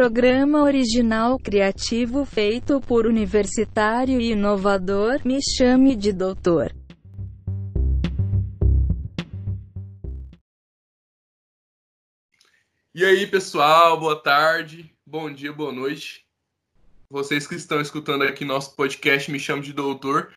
[0.00, 6.74] Programa original criativo feito por universitário e inovador, me chame de doutor.
[12.94, 16.24] E aí, pessoal, boa tarde, bom dia, boa noite.
[17.10, 20.32] Vocês que estão escutando aqui nosso podcast Me Chame de Doutor.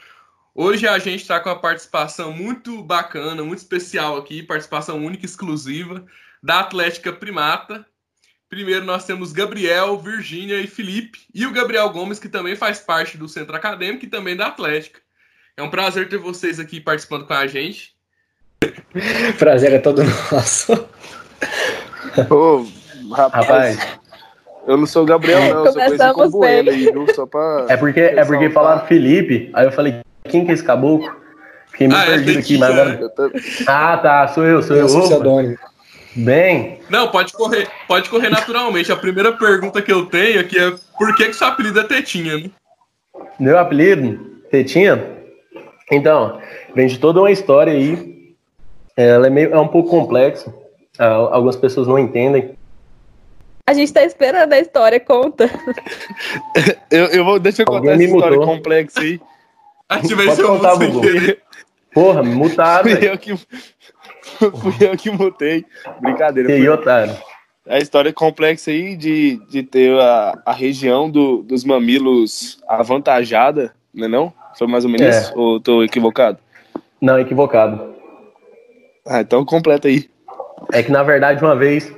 [0.53, 5.25] Hoje a gente está com uma participação muito bacana, muito especial aqui, participação única e
[5.25, 6.05] exclusiva
[6.43, 7.87] da Atlética Primata.
[8.53, 13.17] Primeiro nós temos Gabriel, Virgínia e Felipe, e o Gabriel Gomes, que também faz parte
[13.17, 14.99] do Centro Acadêmico e também da Atlética.
[15.57, 17.95] É um prazer ter vocês aqui participando com a gente.
[19.39, 20.71] Prazer é todo nosso.
[22.29, 22.67] Ô,
[23.11, 23.99] rapaz, rapaz,
[24.67, 27.07] eu não sou o Gabriel, não, eu sou conhecido como Bueno aí, viu?
[27.15, 27.65] Só pra.
[27.69, 31.11] É porque, é porque falaram Felipe, aí eu falei, quem que é esse caboclo?
[31.71, 33.13] Fiquei meio ah, é perdido é aqui, mas agora.
[33.65, 34.87] Ah, tá, sou eu, sou eu.
[34.87, 35.57] eu.
[36.15, 36.79] Bem.
[36.89, 38.91] Não, pode correr, pode correr naturalmente.
[38.91, 42.37] A primeira pergunta que eu tenho aqui é por que, que seu apelido é Tetinha,
[42.37, 42.51] né?
[43.39, 44.41] Meu apelido?
[44.51, 45.03] Tetinha?
[45.91, 46.39] Então,
[46.75, 48.35] vem de toda uma história aí.
[48.95, 50.53] Ela é, meio, é um pouco complexa.
[50.99, 52.55] Algumas pessoas não entendem.
[53.65, 55.49] A gente tá esperando a história, conta.
[56.91, 58.55] eu, eu vou, deixa eu contar essa história mudou.
[58.55, 59.19] complexa aí.
[59.89, 60.73] A gente vai ser contar,
[61.93, 62.89] Porra, mutado.
[62.89, 63.33] Fui eu que,
[64.57, 65.65] fui eu que mutei.
[66.01, 66.51] Brincadeira.
[66.51, 67.15] E aí, otário?
[67.67, 73.73] A história é complexa aí de, de ter a, a região do, dos mamilos avantajada,
[73.93, 74.33] não é não?
[74.57, 75.19] Foi mais ou menos é.
[75.19, 75.39] isso?
[75.39, 76.37] Ou tô equivocado?
[76.99, 77.93] Não, equivocado.
[79.07, 80.09] Ah, então completa aí.
[80.71, 81.93] É que, na verdade, uma vez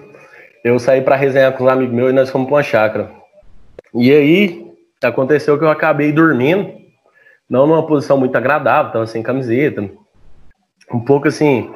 [0.63, 3.11] eu saí para resenhar com os amigos meus e nós fomos pra uma chácara.
[3.93, 4.65] E aí,
[5.03, 6.73] aconteceu que eu acabei dormindo,
[7.49, 9.89] não numa posição muito agradável, tava sem camiseta,
[10.91, 11.71] um pouco assim,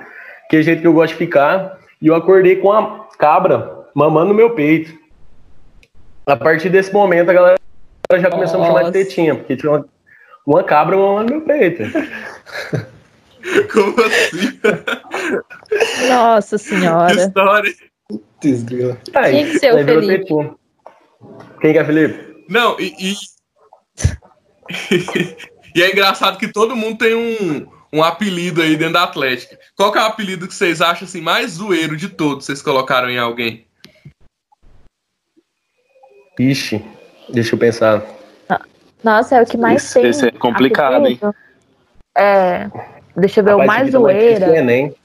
[0.49, 4.29] que é jeito que eu gosto de ficar, e eu acordei com a cabra mamando
[4.29, 4.97] no meu peito.
[6.25, 7.57] A partir desse momento, a galera
[8.17, 8.71] já começou Nossa.
[8.71, 9.85] a me chamar de tetinha, porque tinha uma,
[10.45, 11.83] uma cabra mamando no meu peito.
[13.71, 14.59] Como assim?
[16.09, 17.13] Nossa senhora.
[17.13, 17.73] Que história.
[19.15, 20.33] Aí, Tinha que ser o Felipe.
[21.61, 22.43] Quem que é Felipe?
[22.49, 23.15] Não, e, e...
[25.75, 29.57] e é engraçado que todo mundo tem um, um apelido aí dentro da Atlética.
[29.75, 33.09] Qual que é o apelido que vocês acham assim, mais zoeiro de todos vocês colocaram
[33.09, 33.65] em alguém?
[36.37, 36.83] Ixi,
[37.29, 38.03] deixa eu pensar.
[39.03, 40.09] Nossa, é o que mais esse, tem.
[40.09, 41.27] Esse é complicado, apelido.
[41.27, 41.33] hein?
[42.17, 42.69] É.
[43.15, 44.45] Deixa eu ver Rapaz, o mais zoeira.
[44.45, 44.95] É Enem.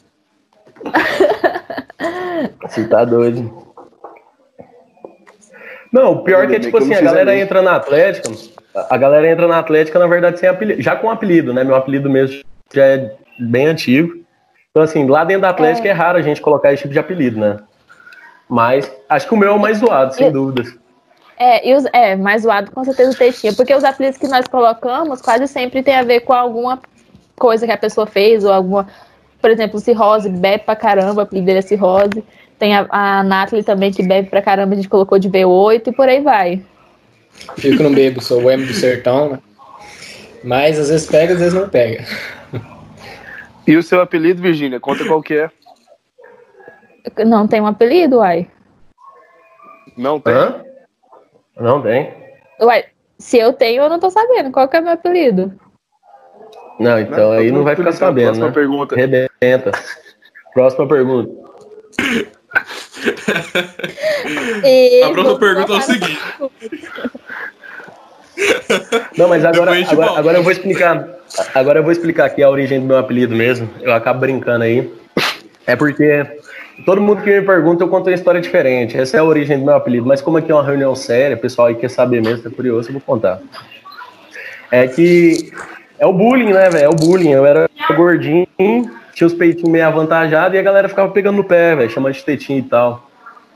[2.62, 3.65] Você tá doido.
[5.93, 8.28] Não, o pior é que é tipo assim, a galera entra na Atlética,
[8.91, 11.62] a galera entra na Atlética, na verdade, sem apelido, já com apelido, né?
[11.62, 12.43] Meu apelido mesmo
[12.75, 14.25] já é bem antigo.
[14.71, 16.99] Então, assim, lá dentro da Atlética é, é raro a gente colocar esse tipo de
[16.99, 17.59] apelido, né?
[18.49, 20.75] Mas acho que o meu é o mais zoado, sem dúvidas.
[21.39, 24.47] É, e os, é, mais zoado com certeza o textinha, porque os apelidos que nós
[24.47, 26.81] colocamos quase sempre tem a ver com alguma
[27.37, 28.87] coisa que a pessoa fez, ou alguma,
[29.41, 32.25] por exemplo, cirrose, bebe pra caramba, o apelido dele é cirrose.
[32.59, 35.93] Tem a, a Nathalie também, que bebe pra caramba, a gente colocou de B8 e
[35.93, 36.62] por aí vai.
[37.56, 39.39] Fico no bebo, sou o M do sertão, né?
[40.43, 42.05] Mas às vezes pega, às vezes não pega.
[43.66, 44.78] E o seu apelido, Virgínia?
[44.78, 45.50] Conta qual que é.
[47.25, 48.50] Não tem um apelido, uai.
[49.97, 50.34] Não tem?
[50.34, 50.64] Hã?
[51.56, 52.12] Não tem.
[52.60, 52.84] Uai,
[53.19, 54.50] se eu tenho, eu não tô sabendo.
[54.50, 55.52] Qual que é o meu apelido?
[56.78, 58.52] Não, então não, aí não vai ficar sabendo, Próxima né?
[58.52, 58.97] pergunta.
[58.97, 59.70] Rebenta.
[60.52, 61.32] Próxima pergunta.
[65.04, 66.19] a próxima pergunta é o seguinte.
[69.17, 71.09] Não, mas agora, agora, agora eu vou explicar.
[71.55, 73.69] Agora eu vou explicar aqui a origem do meu apelido mesmo.
[73.81, 74.93] Eu acabo brincando aí.
[75.67, 76.26] É porque
[76.85, 78.97] todo mundo que me pergunta, eu conto uma história diferente.
[78.97, 80.06] Essa é a origem do meu apelido.
[80.06, 82.88] Mas como aqui é uma reunião séria, o pessoal aí quer saber mesmo, tá curioso,
[82.88, 83.41] eu vou contar.
[84.70, 85.53] É que
[85.99, 86.85] é o bullying, né, velho?
[86.85, 87.31] É o bullying.
[87.31, 88.47] Eu era gordinho,
[89.14, 92.25] tinha os peitinhos meio avantajados e a galera ficava pegando no pé, velho, chamando de
[92.25, 93.08] tetinho e tal.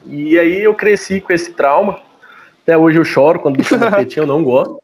[0.06, 1.98] E aí eu cresci com esse trauma.
[2.68, 4.82] Até hoje eu choro quando me chamam de tetinho, eu não gosto.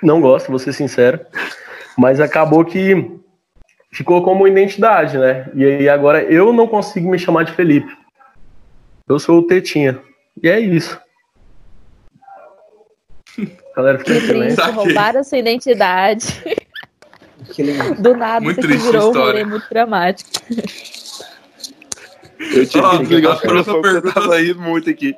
[0.00, 1.18] Não gosto, vou ser sincero.
[1.96, 3.10] Mas acabou que
[3.90, 5.50] ficou como identidade, né?
[5.52, 7.92] E aí agora eu não consigo me chamar de Felipe.
[9.08, 10.00] Eu sou o Tetinha.
[10.40, 10.96] E é isso.
[13.36, 13.42] A
[13.74, 16.40] galera fica triste, roubaram a sua identidade.
[17.98, 19.20] Do nada, muito triste virou história.
[19.20, 20.30] um rolê muito dramático.
[22.38, 25.16] Eu tive oh, que desligar a próxima pergunta tava indo muito aqui.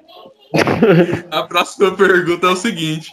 [1.30, 3.12] A próxima pergunta é o seguinte: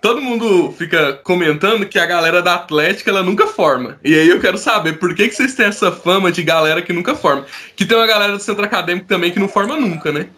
[0.00, 3.98] todo mundo fica comentando que a galera da Atlética ela nunca forma.
[4.04, 6.92] E aí eu quero saber por que, que vocês têm essa fama de galera que
[6.92, 7.44] nunca forma.
[7.76, 10.28] Que tem uma galera do centro acadêmico também que não forma nunca, né?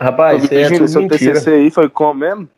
[0.00, 1.34] Rapaz, isso é tudo seu mentira.
[1.34, 2.48] TCC aí foi como mesmo?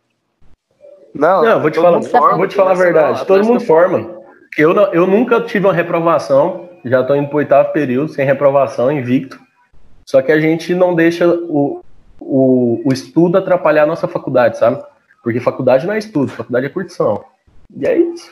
[1.15, 3.27] Não, não vou te falar, forma, vou te falar a verdade.
[3.27, 4.17] Todo mundo forma.
[4.57, 6.69] Eu, não, eu nunca tive uma reprovação.
[6.85, 9.39] Já estou indo para o oitavo período sem reprovação, invicto.
[10.07, 11.85] Só que a gente não deixa o,
[12.21, 14.83] o, o estudo atrapalhar a nossa faculdade, sabe?
[15.23, 17.25] Porque faculdade não é estudo, faculdade é curtição.
[17.77, 18.31] E é isso.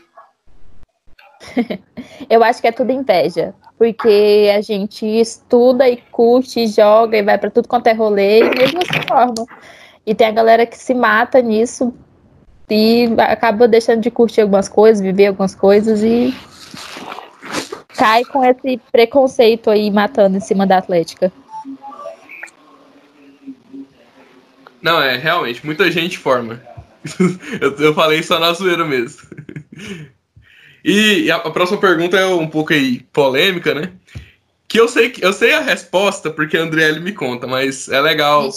[2.30, 3.52] Eu acho que é tudo inveja.
[3.76, 8.56] Porque a gente estuda e curte, joga e vai para tudo quanto é rolê e
[8.56, 9.44] mesmo assim forma.
[10.06, 11.92] E tem a galera que se mata nisso
[12.70, 16.32] e acaba deixando de curtir algumas coisas, viver algumas coisas e
[17.96, 21.32] cai com esse preconceito aí matando em cima da Atlética.
[24.84, 26.60] Não, é, realmente, muita gente forma.
[27.58, 29.22] eu, eu falei só na zoeira mesmo.
[30.86, 33.92] E a, a próxima pergunta é um pouco aí polêmica, né?
[34.68, 38.50] Que eu sei eu sei a resposta porque a Andriele me conta, mas é legal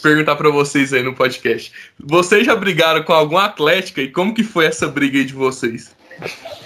[0.00, 1.72] perguntar para vocês aí no podcast.
[1.98, 5.90] Vocês já brigaram com algum Atlética e como que foi essa briga aí de vocês?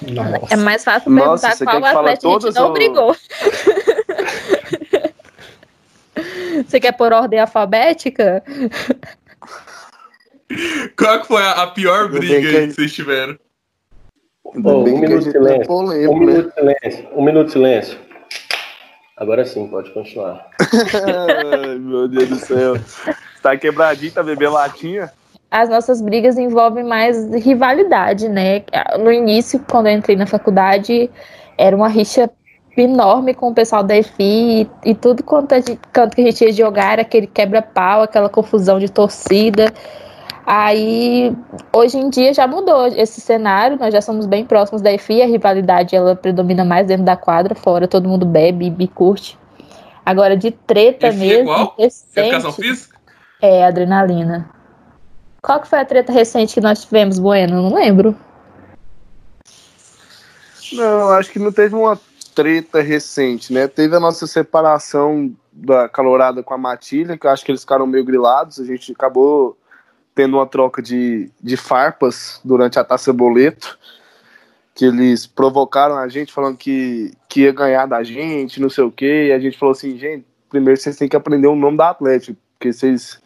[0.02, 0.52] Nossa.
[0.52, 2.73] É mais fácil perguntar Nossa, qual Atlético a gente não ou...
[2.75, 3.17] brigou.
[6.67, 8.43] Você quer por ordem alfabética?
[10.99, 12.67] Qual que foi a, a pior briga que...
[12.69, 13.39] que vocês tiveram?
[14.45, 15.67] Oh, um minuto de silêncio.
[15.67, 16.27] Polêmico, um né?
[16.27, 17.09] minuto de silêncio.
[17.15, 17.99] Um minuto de silêncio.
[19.17, 20.47] Agora sim, pode continuar.
[20.61, 22.75] Ai, meu Deus do céu.
[23.43, 25.12] Tá quebradinho, tá bebendo latinha?
[25.51, 28.62] As nossas brigas envolvem mais rivalidade, né?
[28.99, 31.11] No início, quando eu entrei na faculdade,
[31.59, 32.31] era uma rixa
[32.77, 36.25] enorme com o pessoal da EFI e, e tudo quanto, a gente, quanto que a
[36.25, 39.73] gente ia jogar era aquele quebra-pau, aquela confusão de torcida.
[40.47, 41.33] Aí,
[41.73, 45.27] hoje em dia já mudou esse cenário, nós já somos bem próximos da EFI, a
[45.27, 49.39] rivalidade ela predomina mais dentro da quadra, fora todo mundo bebe e curte.
[50.05, 51.75] Agora, de treta EFI mesmo, qual?
[51.79, 52.99] recente, Educação física?
[53.41, 54.51] É, adrenalina.
[55.43, 57.63] Qual que foi a treta recente que nós tivemos, Bueno?
[57.63, 58.17] Não lembro.
[60.73, 61.99] Não, acho que não teve uma
[62.35, 63.69] treta recente, né?
[63.69, 67.87] Teve a nossa separação da calorada com a Matilha, que eu acho que eles ficaram
[67.87, 69.56] meio grilados, a gente acabou
[70.15, 73.79] tendo uma troca de, de farpas durante a taça boleto,
[74.75, 78.91] que eles provocaram a gente falando que, que ia ganhar da gente, não sei o
[78.91, 81.91] quê, e a gente falou assim, gente, primeiro vocês têm que aprender o nome da
[81.91, 83.21] Atlético, porque vocês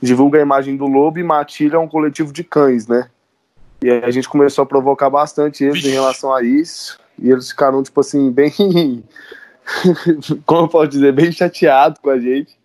[0.00, 3.08] divulgam a imagem do lobo e Matilha é um coletivo de cães, né?
[3.82, 7.50] E aí a gente começou a provocar bastante eles em relação a isso, e eles
[7.50, 9.04] ficaram, tipo assim, bem.
[10.46, 12.58] como eu posso dizer, bem chateados com a gente.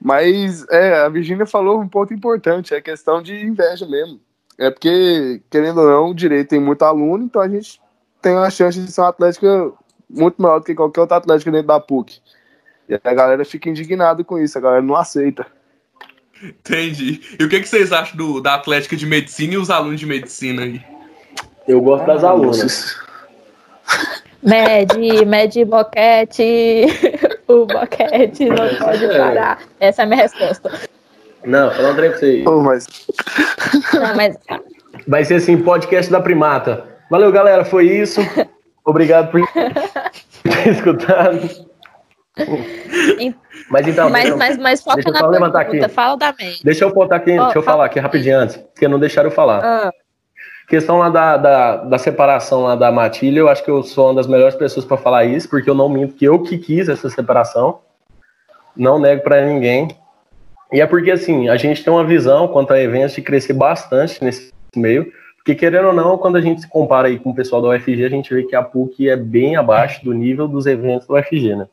[0.00, 4.20] Mas é, a Virginia falou um ponto importante, é questão de inveja mesmo.
[4.56, 7.80] É porque, querendo ou não, o direito tem muito aluno, então a gente
[8.20, 9.72] tem uma chance de ser uma atlética
[10.08, 12.20] muito maior do que qualquer outra atlética dentro da PUC.
[12.88, 15.46] E a galera fica indignada com isso, a galera não aceita.
[16.42, 17.20] Entendi.
[17.38, 20.06] E o que, que vocês acham do, da Atlética de Medicina e os alunos de
[20.06, 20.80] medicina aí?
[21.66, 22.96] Eu gosto das alunas.
[24.40, 24.96] Med,
[25.26, 26.86] med boquete,
[27.48, 29.18] o boquete não pode é.
[29.18, 29.58] parar.
[29.80, 30.70] Essa é a minha resposta.
[31.44, 32.44] Não, falando um trem pra você.
[32.46, 32.86] Oh, mas...
[33.92, 34.36] Não, mas...
[35.06, 36.84] Vai ser assim, podcast da primata.
[37.10, 38.20] Valeu, galera, foi isso.
[38.84, 39.40] Obrigado por
[40.42, 41.40] ter escutado.
[43.68, 45.94] Mas então, mas, mas, mas foca deixa eu na levantar pergunta, aqui.
[45.94, 46.64] fala da mente.
[46.64, 49.34] Deixa eu botar aqui, oh, deixa eu falar aqui rapidinho antes, porque não deixaram eu
[49.34, 49.64] falar.
[49.64, 49.92] Ah.
[50.68, 54.14] Questão lá da, da, da, separação lá da Matilha, eu acho que eu sou uma
[54.16, 57.08] das melhores pessoas para falar isso, porque eu não minto que eu que quis essa
[57.08, 57.78] separação.
[58.76, 59.88] Não nego para ninguém.
[60.70, 64.22] E é porque, assim, a gente tem uma visão quanto a eventos de crescer bastante
[64.22, 67.62] nesse meio, porque, querendo ou não, quando a gente se compara aí com o pessoal
[67.62, 71.08] da UFG, a gente vê que a PUC é bem abaixo do nível dos eventos
[71.08, 71.66] da UFG, né?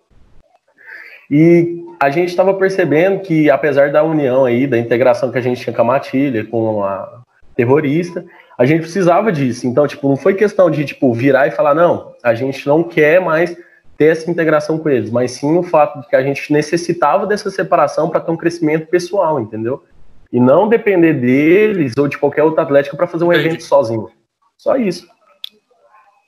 [1.30, 5.60] E a gente estava percebendo que, apesar da união aí, da integração que a gente
[5.60, 7.22] tinha com a Matilha, com a
[7.56, 8.24] terrorista,
[8.58, 9.68] a gente precisava disso.
[9.68, 13.20] Então, tipo, não foi questão de, tipo, virar e falar, não, a gente não quer
[13.20, 13.56] mais
[13.98, 17.50] ter essa integração com eles, mas sim o fato de que a gente necessitava dessa
[17.50, 19.84] separação para ter um crescimento pessoal, entendeu?
[20.32, 23.48] E não depender deles ou de qualquer outro atlético para fazer um Entendi.
[23.48, 24.10] evento sozinho.
[24.58, 25.08] Só isso.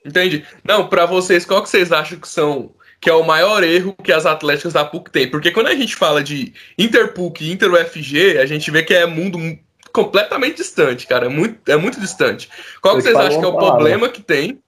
[0.04, 0.44] Entendi.
[0.64, 2.70] Não, para vocês, qual que vocês acham que são
[3.00, 5.30] que é o maior erro que as atléticas da PUC têm?
[5.30, 9.38] Porque quando a gente fala de Interpuc e Inter-UFG, a gente vê que é mundo
[9.98, 11.26] completamente distante, cara.
[11.26, 12.48] É muito, é muito distante.
[12.80, 14.60] Qual que vocês acham que é o problema que tem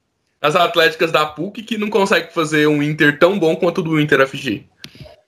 [0.43, 4.01] as atléticas da PUC que não conseguem fazer um Inter tão bom quanto o do
[4.01, 4.65] Inter FG?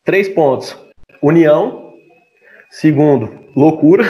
[0.04, 0.76] Três pontos.
[1.22, 1.92] União.
[2.68, 4.04] Segundo, loucura.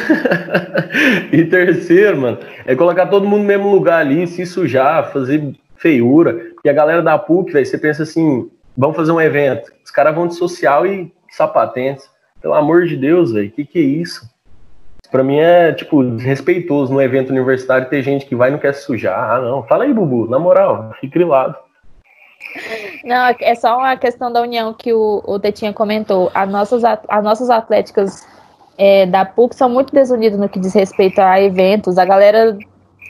[1.31, 6.53] e terceiro, mano, é colocar todo mundo no mesmo lugar ali, se sujar, fazer feiura.
[6.65, 9.71] E a galera da PUC, velho, você pensa assim, vamos fazer um evento.
[9.85, 12.09] Os caras vão de social e sapatentes.
[12.41, 14.32] Pelo amor de Deus, velho, que que é isso?
[15.13, 18.73] Pra mim é, tipo, respeitoso no evento universitário ter gente que vai e não quer
[18.73, 19.31] sujar.
[19.31, 19.63] Ah, não.
[19.65, 21.55] Fala aí, Bubu, na moral, fique grilado.
[23.05, 26.31] Não, é só uma questão da união que o, o Tetinha comentou.
[26.35, 28.27] As nossas, as nossas atléticas
[28.79, 31.99] é, da PUC são muito desunidas no que diz respeito a eventos.
[31.99, 32.57] A galera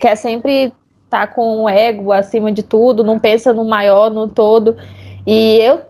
[0.00, 0.72] quer sempre
[1.04, 4.76] estar tá com o ego acima de tudo, não pensa no maior, no todo.
[5.24, 5.80] E eu,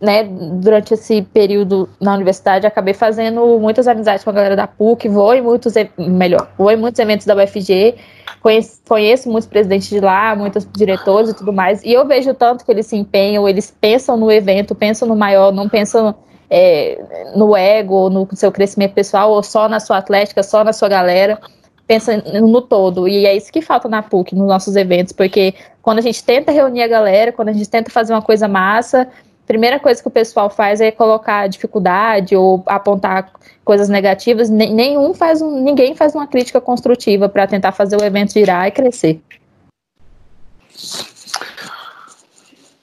[0.00, 5.08] né, durante esse período na universidade, acabei fazendo muitas amizades com a galera da PUC,
[5.08, 7.94] vou em muitos, melhor, vou em muitos eventos da UFG,
[8.42, 12.64] conheço, conheço muitos presidentes de lá, muitos diretores e tudo mais, e eu vejo tanto
[12.64, 16.14] que eles se empenham, eles pensam no evento, pensam no maior, não pensam
[16.50, 20.88] é, no ego, no seu crescimento pessoal, ou só na sua atlética, só na sua
[20.88, 21.40] galera
[21.86, 23.06] pensa no todo.
[23.06, 26.50] E é isso que falta na PUC, nos nossos eventos, porque quando a gente tenta
[26.50, 29.08] reunir a galera, quando a gente tenta fazer uma coisa massa,
[29.46, 33.32] primeira coisa que o pessoal faz é colocar dificuldade ou apontar
[33.64, 34.50] coisas negativas.
[34.50, 38.70] Nenhum faz um, ninguém faz uma crítica construtiva para tentar fazer o evento girar e
[38.70, 39.20] crescer.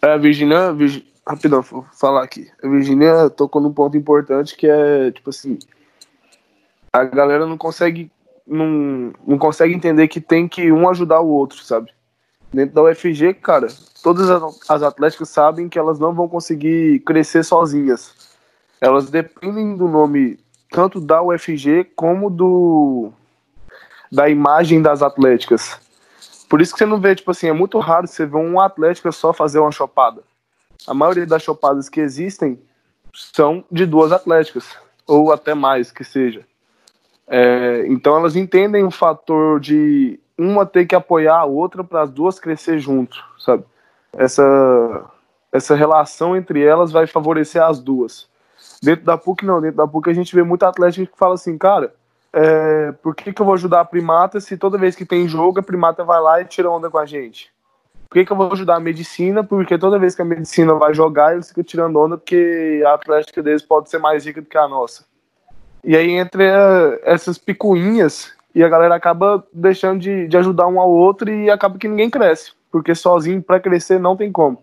[0.02, 2.50] É, Virginia, Virginia rapidão, vou falar aqui.
[2.62, 5.58] A Virginia tocou num ponto importante que é, tipo assim,
[6.92, 8.12] a galera não consegue
[8.46, 11.92] não, não consegue entender que tem que um ajudar o outro, sabe?
[12.54, 13.68] Dentro da UFG, cara,
[14.04, 14.30] todas
[14.70, 18.14] as atléticas sabem que elas não vão conseguir crescer sozinhas.
[18.82, 20.38] Elas dependem do nome
[20.70, 23.12] tanto da UFG como do
[24.12, 25.80] da imagem das atléticas.
[26.50, 29.12] Por isso que você não vê, tipo assim, é muito raro você ver um atlética
[29.12, 30.22] só fazer uma chopada.
[30.86, 32.60] A maioria das chopadas que existem
[33.12, 34.76] são de duas atléticas,
[35.08, 36.46] ou até mais que seja.
[37.28, 42.12] É, então elas entendem o fator de uma ter que apoiar a outra para as
[42.12, 43.64] duas crescer junto, sabe?
[44.18, 45.06] Essa,
[45.52, 48.28] essa relação entre elas vai favorecer as duas.
[48.82, 49.62] Dentro da PUC, não.
[49.62, 51.94] Dentro da PUC a gente vê muito atleta que fala assim, cara,
[52.34, 55.60] é, por que, que eu vou ajudar a primata se toda vez que tem jogo
[55.60, 57.54] a primata vai lá e tira onda com a gente?
[58.10, 59.44] Por que, que eu vou ajudar a medicina?
[59.44, 63.42] Porque toda vez que a medicina vai jogar, eles ficam tirando onda porque a atlética
[63.42, 65.06] deles pode ser mais rica do que a nossa.
[65.84, 66.44] E aí entre
[67.04, 71.78] essas picuinhas e a galera acaba deixando de, de ajudar um ao outro e acaba
[71.78, 74.60] que ninguém cresce, porque sozinho para crescer não tem como.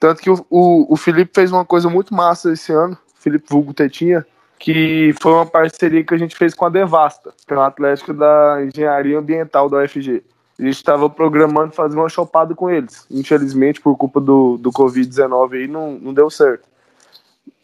[0.00, 3.74] Tanto que o, o, o, Felipe fez uma coisa muito massa esse ano, Felipe Vulgo
[3.74, 4.26] Tetinha,
[4.58, 8.14] que foi uma parceria que a gente fez com a Devasta, que é uma atlética
[8.14, 10.24] da engenharia ambiental da UFG.
[10.58, 13.06] A gente estava programando fazer uma chopada com eles.
[13.10, 16.66] Infelizmente, por culpa do, do Covid-19 aí, não, não deu certo.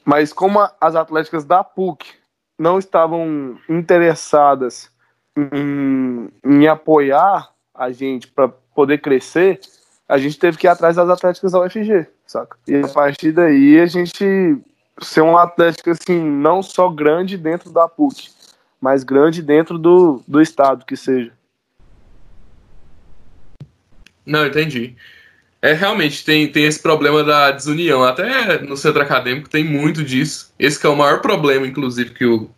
[0.04, 2.06] Mas como as atléticas da PUC
[2.58, 4.90] não estavam interessadas
[5.34, 9.58] em, em apoiar a gente para poder crescer,
[10.08, 12.56] a gente teve que ir atrás das atléticas da UFG, saca?
[12.64, 14.56] E a partir daí a gente
[15.02, 18.28] ser um atlético assim, não só grande dentro da PUC,
[18.80, 21.32] mas grande dentro do, do estado que seja.
[24.24, 24.94] Não, entendi.
[25.60, 28.04] É, realmente, tem, tem esse problema da desunião.
[28.04, 30.54] Até no centro acadêmico tem muito disso.
[30.56, 32.48] Esse é o maior problema, inclusive, que o,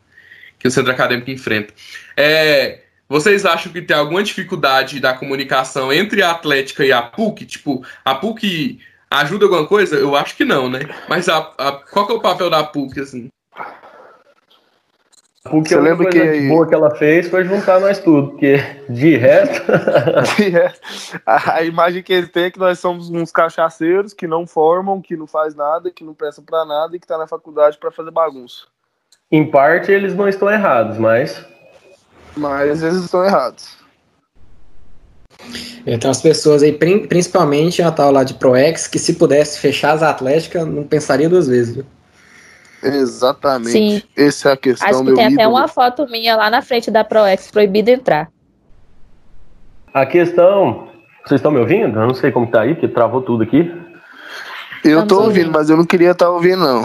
[0.59, 1.73] que o centro acadêmico enfrenta.
[2.15, 7.45] É, vocês acham que tem alguma dificuldade da comunicação entre a Atlética e a PUC?
[7.45, 8.79] Tipo, a PUC
[9.11, 9.97] ajuda alguma coisa?
[9.97, 10.83] Eu acho que não, né?
[11.09, 13.29] Mas a, a qual que é o papel da PUC, assim?
[15.43, 19.61] Porque Você lembra que boa que ela fez foi juntar nós tudo, porque de resto.
[20.37, 24.47] de resto a, imagem que ele tem é que nós somos uns cachaceiros que não
[24.47, 27.77] formam, que não faz nada, que não prestam para nada e que tá na faculdade
[27.77, 28.67] para fazer bagunça.
[29.33, 31.45] Em parte eles não estão errados, mas.
[32.37, 33.81] Mas eles estão errados.
[35.87, 40.03] Então as pessoas aí, principalmente a tal lá de ProEx, que se pudesse fechar as
[40.03, 41.87] Atléticas, não pensaria duas vezes, viu?
[42.83, 43.73] Exatamente.
[43.73, 44.03] Sim.
[44.17, 45.41] Essa é a questão, Acho que tem ídolo.
[45.41, 48.31] até uma foto minha lá na frente da ProEx, proibido entrar.
[49.93, 50.89] A questão.
[51.25, 51.99] Vocês estão me ouvindo?
[51.99, 53.71] Eu não sei como tá aí, porque travou tudo aqui.
[54.83, 56.85] Eu Estamos tô ouvindo, ouvindo, mas eu não queria estar tá ouvindo, não.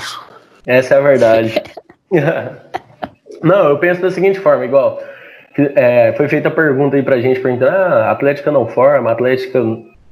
[0.65, 1.63] Essa é a verdade.
[3.41, 5.01] não, eu penso da seguinte forma, igual.
[5.57, 9.13] É, foi feita a pergunta aí pra gente, perguntando, ah, a Atlética não forma, a
[9.13, 9.61] Atlética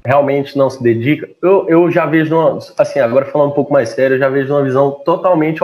[0.05, 1.29] realmente não se dedica.
[1.41, 4.53] Eu, eu já vejo, uma, assim, agora falando um pouco mais sério, eu já vejo
[4.53, 5.61] uma visão totalmente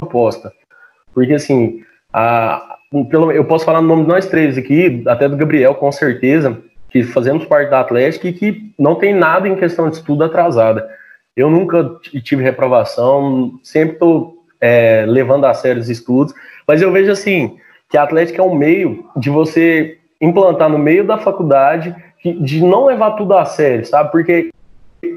[0.00, 0.52] oposta.
[1.14, 1.82] Porque, assim,
[2.12, 2.76] a,
[3.10, 6.58] pelo, eu posso falar no nome de nós três aqui, até do Gabriel, com certeza,
[6.90, 10.88] que fazemos parte da Atlética e que não tem nada em questão de estudo atrasada.
[11.34, 16.34] Eu nunca tive reprovação, sempre estou é, levando a sério os estudos,
[16.66, 17.58] mas eu vejo assim
[17.96, 22.84] que a Atlética é um meio de você implantar no meio da faculdade de não
[22.84, 24.12] levar tudo a sério, sabe?
[24.12, 24.50] Porque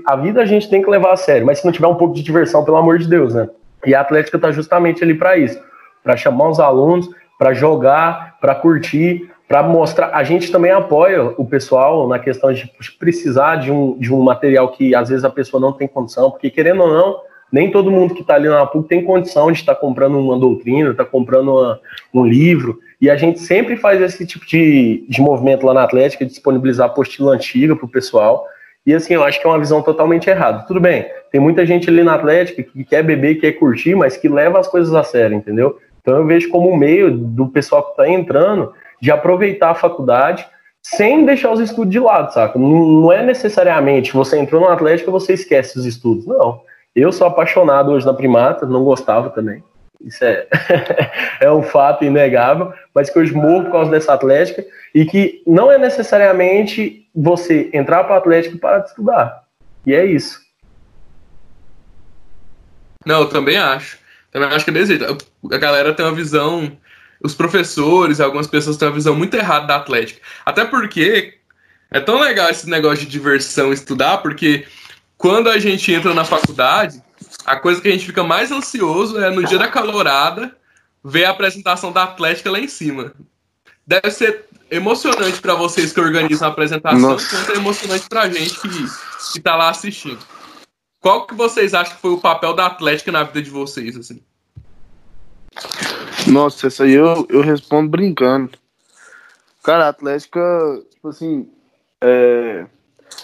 [0.08, 2.16] a vida a gente tem que levar a sério, mas se não tiver um pouco
[2.16, 3.50] de diversão, pelo amor de Deus, né?
[3.86, 5.62] E a Atlética tá justamente ali para isso.
[6.02, 10.12] para chamar os alunos, para jogar, para curtir, para mostrar.
[10.14, 14.70] A gente também apoia o pessoal na questão de precisar de um, de um material
[14.70, 17.20] que às vezes a pessoa não tem condição, porque querendo ou não,
[17.52, 20.38] nem todo mundo que está ali na PUC tem condição de estar tá comprando uma
[20.38, 21.80] doutrina, está comprando uma,
[22.14, 22.80] um livro.
[23.02, 27.34] E a gente sempre faz esse tipo de, de movimento lá na Atlética, disponibilizar apostila
[27.34, 28.46] antiga para o pessoal.
[28.86, 30.66] E assim, eu acho que é uma visão totalmente errada.
[30.68, 34.28] Tudo bem, tem muita gente ali na Atlética que quer beber, quer curtir, mas que
[34.28, 35.78] leva as coisas a sério, entendeu?
[36.02, 40.46] Então eu vejo como um meio do pessoal que está entrando de aproveitar a faculdade
[40.82, 42.58] sem deixar os estudos de lado, saca?
[42.58, 46.26] Não é necessariamente você entrou no Atlético e você esquece os estudos.
[46.26, 46.62] Não.
[46.96, 49.64] Eu sou apaixonado hoje na primata, não gostava também.
[50.02, 50.48] Isso é,
[51.42, 54.66] é um fato inegável, mas que hoje morro por causa dessa Atlética
[54.96, 59.44] e que não é necessariamente você entrar para a Atlética para estudar.
[59.86, 60.40] E é isso.
[63.06, 63.98] Não, eu também acho.
[64.32, 65.18] Também acho que é desse jeito.
[65.52, 66.72] A galera tem uma visão.
[67.22, 70.22] Os professores, algumas pessoas têm uma visão muito errada da Atlética.
[70.46, 71.34] Até porque
[71.92, 74.66] é tão legal esse negócio de diversão estudar, porque
[75.20, 77.04] quando a gente entra na faculdade,
[77.46, 80.56] a coisa que a gente fica mais ansioso é no dia da calorada
[81.04, 83.14] ver a apresentação da Atlética lá em cima.
[83.86, 87.30] Deve ser emocionante para vocês que organizam a apresentação, Nossa.
[87.36, 88.70] quanto é emocionante pra gente que,
[89.34, 90.20] que tá lá assistindo.
[91.02, 94.24] Qual que vocês acham que foi o papel da Atlética na vida de vocês, assim?
[96.28, 98.52] Nossa, essa aí eu, eu respondo brincando.
[99.64, 100.40] Cara, a Atlética,
[100.90, 101.50] tipo assim,
[102.00, 102.68] é,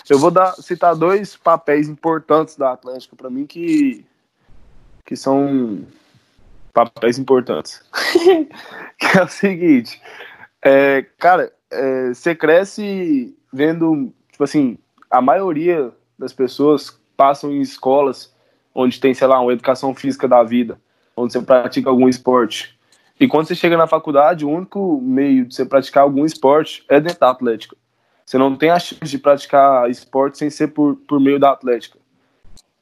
[0.10, 4.06] eu vou dar, citar dois papéis importantes da Atlética para mim que,
[5.06, 5.86] que são
[6.74, 7.81] papéis importantes.
[9.00, 10.01] que é o seguinte,
[10.62, 14.77] é, cara, é, você cresce vendo, tipo assim,
[15.10, 18.34] a maioria das pessoas passam em escolas
[18.74, 20.77] onde tem, sei lá, uma educação física da vida,
[21.16, 22.77] onde você pratica algum esporte.
[23.18, 27.00] E quando você chega na faculdade, o único meio de você praticar algum esporte é
[27.00, 27.77] dentro da atlética.
[28.25, 32.00] Você não tem a chance de praticar esporte sem ser por, por meio da atlética.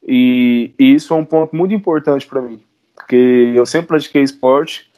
[0.02, 2.62] E, e isso é um ponto muito importante para mim,
[2.96, 4.92] porque eu sempre pratiquei esporte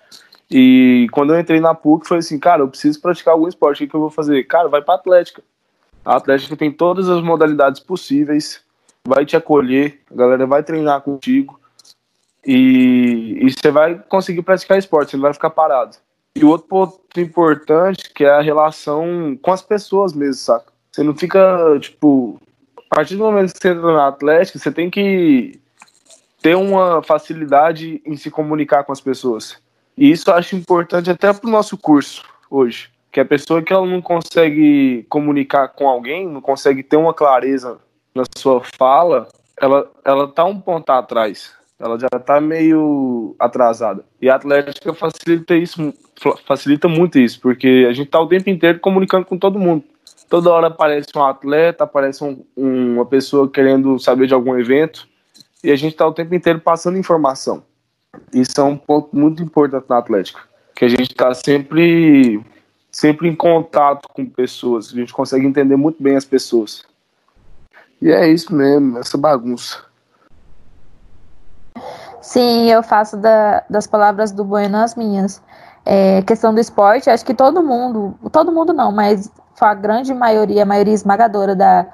[0.49, 3.87] e quando eu entrei na PUC foi assim, cara, eu preciso praticar algum esporte, o
[3.87, 4.43] que, eu vou fazer?
[4.43, 5.43] Cara, vai para atlética.
[6.03, 8.63] A atlética tem todas as modalidades possíveis,
[9.07, 11.59] vai te acolher, a galera vai treinar contigo
[12.45, 15.97] e, e você vai conseguir praticar esporte, você não vai ficar parado.
[16.35, 20.73] E outro ponto importante que é a relação com as pessoas mesmo, saca?
[20.91, 22.39] Você não fica, tipo,
[22.91, 25.59] a partir do momento que você entra na Atlética, você tem que
[26.41, 29.57] ter uma facilidade em se comunicar com as pessoas.
[29.97, 32.89] E isso eu acho importante até pro nosso curso hoje.
[33.11, 37.79] Que a pessoa que ela não consegue comunicar com alguém, não consegue ter uma clareza
[38.13, 39.27] na sua fala,
[39.59, 41.53] ela, ela tá um ponto atrás.
[41.79, 44.05] Ela já tá meio atrasada.
[44.21, 45.93] E a Atlética facilita isso,
[46.47, 49.83] facilita muito isso, porque a gente tá o tempo inteiro comunicando com todo mundo.
[50.29, 55.07] Toda hora aparece um atleta, aparece um, um, uma pessoa querendo saber de algum evento,
[55.63, 57.63] e a gente tá o tempo inteiro passando informação.
[58.33, 60.41] Isso é um ponto muito importante na Atlética,
[60.75, 62.41] que a gente tá sempre
[62.91, 66.85] sempre em contato com pessoas, a gente consegue entender muito bem as pessoas.
[68.01, 69.83] E é isso mesmo, essa bagunça.
[72.25, 75.39] Sim, eu faço da, das palavras do Bueno as minhas.
[75.85, 80.63] É, questão do esporte, acho que todo mundo, todo mundo não, mas a grande maioria,
[80.63, 81.85] a maioria esmagadora da,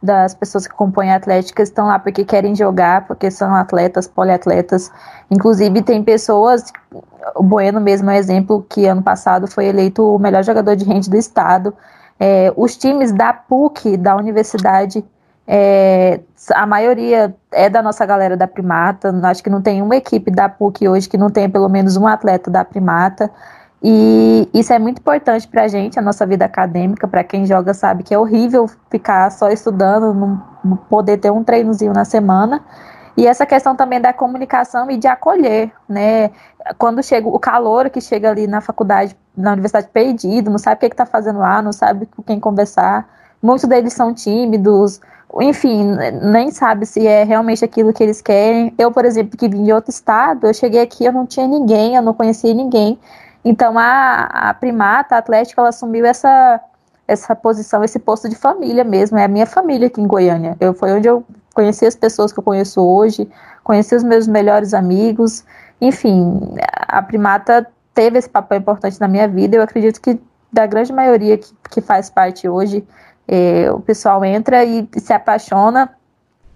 [0.00, 4.92] das pessoas que compõem a Atlética estão lá porque querem jogar, porque são atletas, poliatletas.
[5.28, 6.72] Inclusive, tem pessoas,
[7.34, 10.84] o Bueno mesmo é um exemplo, que ano passado foi eleito o melhor jogador de
[10.84, 11.74] rende do estado.
[12.20, 15.04] É, os times da PUC, da universidade,
[15.52, 16.20] é,
[16.54, 19.12] a maioria é da nossa galera da Primata.
[19.24, 22.06] Acho que não tem uma equipe da PUC hoje que não tenha pelo menos um
[22.06, 23.28] atleta da Primata.
[23.82, 27.08] E isso é muito importante para a gente, a nossa vida acadêmica.
[27.08, 31.92] Para quem joga, sabe que é horrível ficar só estudando, não poder ter um treinozinho
[31.92, 32.62] na semana.
[33.16, 36.30] E essa questão também da comunicação e de acolher, né?
[36.78, 40.78] Quando chega o calor que chega ali na faculdade, na universidade perdido, não sabe o
[40.78, 43.08] que está fazendo lá, não sabe com quem conversar.
[43.42, 45.00] Muitos deles são tímidos,
[45.40, 48.74] enfim, nem sabe se é realmente aquilo que eles querem.
[48.78, 51.94] Eu, por exemplo, que vim de outro estado, eu cheguei aqui, eu não tinha ninguém,
[51.94, 52.98] eu não conhecia ninguém.
[53.44, 56.60] Então a, a primata, a Atlética, ela assumiu essa,
[57.06, 59.18] essa posição, esse posto de família mesmo.
[59.18, 60.56] É a minha família aqui em Goiânia.
[60.60, 63.28] Eu, foi onde eu conheci as pessoas que eu conheço hoje,
[63.62, 65.44] conheci os meus melhores amigos.
[65.80, 66.40] Enfim,
[66.88, 69.56] a primata teve esse papel importante na minha vida.
[69.56, 70.20] Eu acredito que
[70.52, 72.84] da grande maioria que, que faz parte hoje
[73.32, 75.88] é, o pessoal entra e se apaixona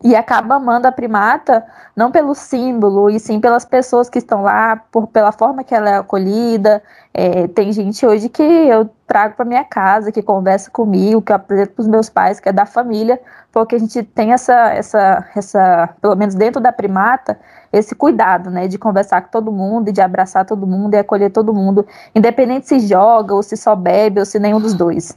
[0.03, 1.65] e acaba amando a primata
[1.97, 5.89] não pelo símbolo, e sim pelas pessoas que estão lá, por, pela forma que ela
[5.89, 6.83] é acolhida.
[7.15, 11.37] É, tem gente hoje que eu trago para minha casa, que conversa comigo, que eu
[11.37, 13.21] apresento para os meus pais, que é da família,
[13.53, 17.39] porque a gente tem essa, essa, essa, pelo menos dentro da primata,
[17.73, 21.31] esse cuidado, né, de conversar com todo mundo, e de abraçar todo mundo e acolher
[21.31, 25.17] todo mundo, independente se joga, ou se só bebe, ou se nenhum dos dois.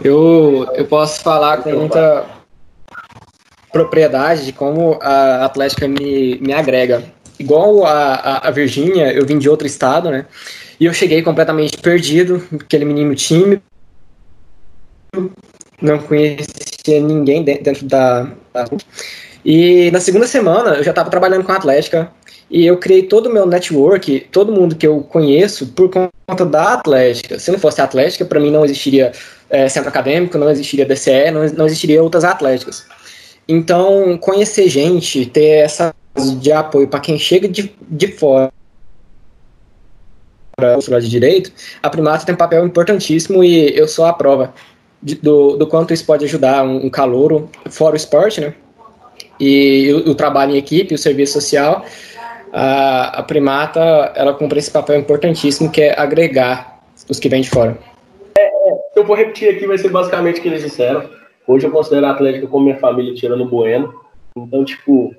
[0.00, 2.26] Eu, eu posso falar com muita
[3.72, 7.02] propriedade de como a Atlética me, me agrega.
[7.38, 10.26] Igual a, a, a Virgínia, eu vim de outro estado, né?
[10.78, 13.62] E eu cheguei completamente perdido, aquele menino tímido,
[15.80, 18.64] não conhecia ninguém dentro da, da
[19.44, 22.10] e na segunda semana eu já estava trabalhando com a Atlética
[22.50, 26.74] e eu criei todo o meu network, todo mundo que eu conheço por conta da
[26.74, 27.38] Atlética.
[27.38, 29.12] Se não fosse a Atlética, para mim não existiria
[29.50, 32.84] é, centro acadêmico, não existiria DCE, não, não existiria outras atléticas.
[33.46, 35.94] Então, conhecer gente, ter essa
[36.38, 38.52] de apoio para quem chega de, de fora
[40.56, 41.52] para de direito,
[41.82, 44.54] a Primata tem um papel importantíssimo e eu sou a prova
[45.02, 48.54] de, do, do quanto isso pode ajudar um, um calouro, fora o esporte, né?
[49.38, 51.84] E o, o trabalho em equipe, o serviço social,
[52.52, 53.80] a, a Primata,
[54.14, 57.76] ela cumpre esse papel importantíssimo que é agregar os que vêm de fora.
[59.04, 61.06] Eu vou repetir aqui, vai ser basicamente o que eles disseram.
[61.46, 64.00] Hoje eu considero a Atlética como minha família, tirando o Bueno.
[64.34, 65.14] Então, tipo,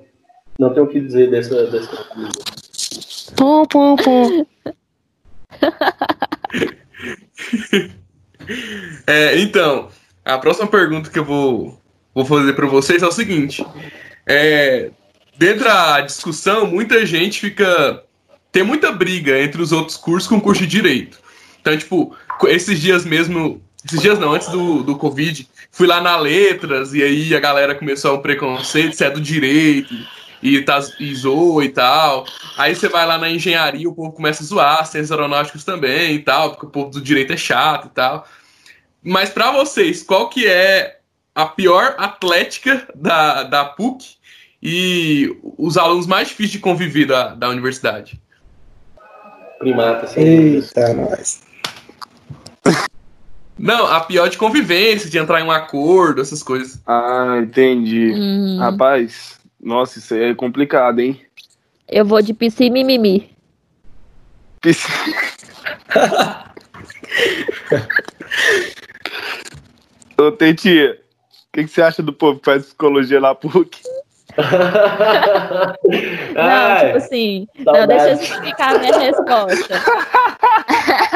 [0.58, 2.32] não tenho o que dizer dessa, dessa família.
[3.36, 4.44] Pum, pum, pum.
[9.06, 9.88] é, então,
[10.24, 11.80] a próxima pergunta que eu vou,
[12.12, 13.64] vou fazer para vocês é o seguinte:
[14.26, 14.90] é,
[15.38, 18.02] dentro da discussão, muita gente fica.
[18.50, 21.20] Tem muita briga entre os outros cursos com o curso de direito.
[21.60, 22.16] Então, tipo,
[22.48, 23.64] esses dias mesmo.
[23.86, 27.72] Esses dias não, antes do, do Covid, fui lá na Letras e aí a galera
[27.72, 29.94] começou a um preconceito, se é do direito
[30.42, 32.26] e, tá, e zoa e tal.
[32.58, 36.18] Aí você vai lá na engenharia, o povo começa a zoar, ciências aeronáuticas também e
[36.18, 38.26] tal, porque o povo do direito é chato e tal.
[39.00, 40.98] Mas para vocês, qual que é
[41.32, 44.16] a pior atlética da, da PUC
[44.60, 48.20] e os alunos mais difíceis de conviver da, da universidade?
[49.60, 50.20] Primata, sim.
[50.20, 51.45] Eita, nós.
[53.58, 56.78] Não, a pior de convivência, de entrar em um acordo, essas coisas.
[56.86, 58.12] Ah, entendi.
[58.14, 58.58] Hum.
[58.58, 61.20] Rapaz, nossa, isso é complicado, hein?
[61.88, 63.30] Eu vou de PC e mimimi.
[64.60, 64.88] PC...
[70.18, 70.96] Ô, Tentia, o
[71.52, 73.82] que, que, você acha do povo que faz psicologia na PUC?
[76.34, 79.74] não, tipo assim, não, deixa eu explicar a minha resposta.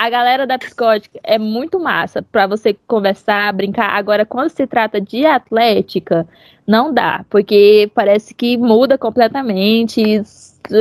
[0.00, 3.90] a galera da psicótica é muito massa para você conversar, brincar.
[3.90, 6.26] Agora, quando se trata de atlética,
[6.66, 10.22] não dá, porque parece que muda completamente.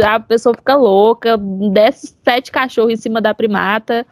[0.05, 4.07] A pessoa fica louca, desce sete cachorros em cima da primata,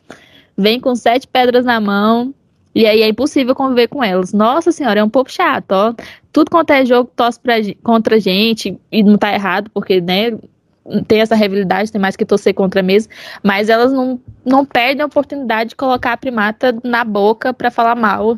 [0.58, 2.34] vem com sete pedras na mão.
[2.76, 4.34] E aí é impossível conviver com elas.
[4.34, 5.94] Nossa senhora, é um pouco chato, ó.
[6.34, 10.38] Tudo quanto é jogo torce pra, contra a gente, e não tá errado, porque, né,
[11.08, 13.12] tem essa rivalidade, tem mais que torcer contra mesmo,
[13.44, 17.96] mas elas não, não perdem a oportunidade de colocar a primata na boca para falar
[17.96, 18.38] mal.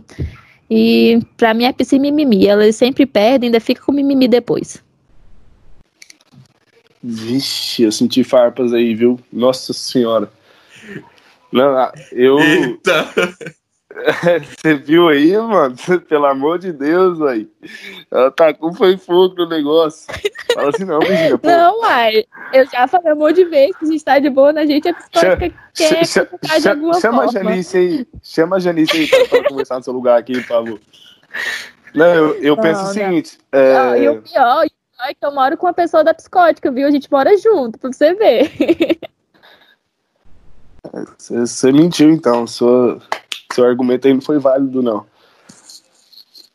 [0.70, 2.48] E para mim é psi mimimi.
[2.48, 4.84] Elas sempre perdem, ainda fica com mimimi depois.
[7.02, 9.20] Vixe, eu senti farpas aí, viu?
[9.32, 10.30] Nossa senhora.
[11.52, 12.40] Não, eu.
[12.40, 13.08] Eita.
[14.62, 15.76] Você viu aí, mano?
[16.08, 17.50] Pelo amor de Deus, velho.
[18.12, 20.14] Ela tacou foi fogo no negócio.
[20.54, 21.38] Fala assim, não, Virginia.
[21.38, 21.48] Pô.
[21.48, 22.24] Não, uai.
[22.54, 24.88] Eu já falei um monte de vezes que a gente tá de boa na gente,
[24.88, 27.40] é psicóloga quer chama, de alguma chama forma.
[27.40, 28.08] a Janice aí.
[28.22, 30.80] Chama a Janice aí pra, pra conversar no seu lugar aqui, por favor.
[31.96, 32.90] Não, eu, eu não, penso não.
[32.90, 33.40] o seguinte.
[33.52, 33.74] É...
[33.74, 36.72] Não, e o pior, o pior é que eu moro com uma pessoa da psicótica,
[36.72, 36.88] viu?
[36.88, 39.00] A gente mora junto, pra você ver.
[41.20, 42.48] Você mentiu, então.
[42.48, 43.00] Sua
[43.60, 45.06] seu argumento aí não foi válido, não.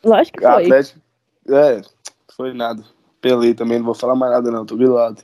[0.02, 0.64] Lógico que foi.
[0.64, 1.00] Atlético,
[1.50, 1.82] é,
[2.34, 2.82] foi nada.
[3.20, 5.22] Pelei também, não vou falar mais nada, não, tô grilado.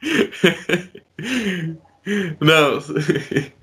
[2.40, 2.80] não.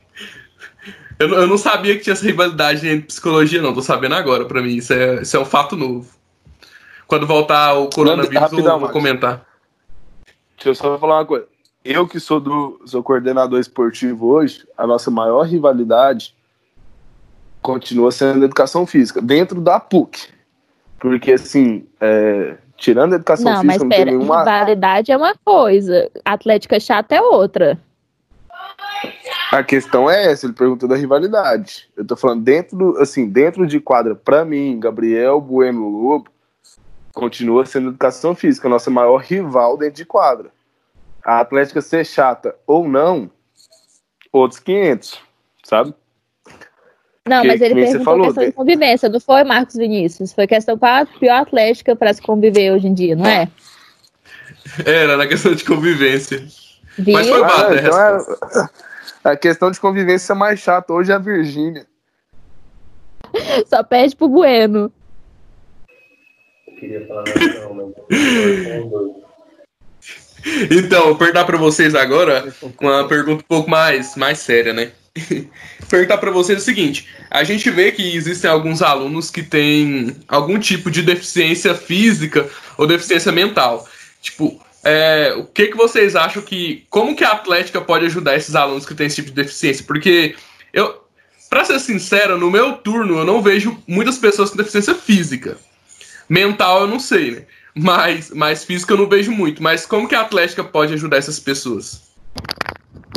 [1.20, 3.74] Eu, eu não sabia que tinha essa rivalidade entre psicologia, não.
[3.74, 4.76] Tô sabendo agora, pra mim.
[4.76, 6.08] Isso é, isso é um fato novo.
[7.08, 9.43] Quando voltar o coronavírus, Rapidão, eu vou comentar.
[10.58, 11.48] Deixa eu só falar uma coisa
[11.88, 16.36] eu que sou do sou coordenador esportivo hoje, a nossa maior rivalidade
[17.62, 20.30] continua sendo a educação física, dentro da PUC.
[21.00, 24.39] Porque, assim, é, tirando a educação não, física, mas pera, não nenhuma...
[24.39, 27.80] rivalidade é uma coisa, atlética chata é outra.
[29.52, 31.89] A questão é essa, ele perguntou da rivalidade.
[31.95, 36.30] Eu tô falando dentro assim, dentro de quadra, para mim, Gabriel Bueno Lobo
[37.13, 40.52] continua sendo educação física, nossa maior rival dentro de quadra.
[41.28, 43.30] A Atlética ser chata ou não,
[44.32, 45.20] outros 500,
[45.62, 45.94] sabe?
[47.28, 50.32] Não, mas ele perguntou falou, questão de convivência, não foi, Marcos Vinícius?
[50.32, 53.50] Foi questão qual a pior Atlética para se conviver hoje em dia, não é?
[54.86, 56.48] Era, na questão de convivência.
[56.98, 57.13] Viu?
[57.13, 58.70] Mas foi ah, então é,
[59.26, 61.86] a questão de convivência mais chata hoje é a Virgínia.
[63.68, 64.94] Só pede pro Bueno.
[70.71, 74.91] Então, vou perguntar para vocês agora uma pergunta um pouco mais, mais séria, né?
[75.89, 80.60] perguntar para vocês o seguinte: a gente vê que existem alguns alunos que têm algum
[80.60, 82.47] tipo de deficiência física
[82.78, 83.88] ou deficiência mental.
[84.21, 86.86] Tipo, é, o que, que vocês acham que.
[86.89, 89.84] Como que a Atlética pode ajudar esses alunos que têm esse tipo de deficiência?
[89.86, 90.36] Porque
[90.73, 91.04] eu,
[91.50, 95.58] para ser sincero, no meu turno eu não vejo muitas pessoas com deficiência física.
[96.30, 97.41] Mental eu não sei, né?
[97.78, 99.62] Mas, mas física eu não vejo muito.
[99.62, 102.08] Mas como que a Atlética pode ajudar essas pessoas?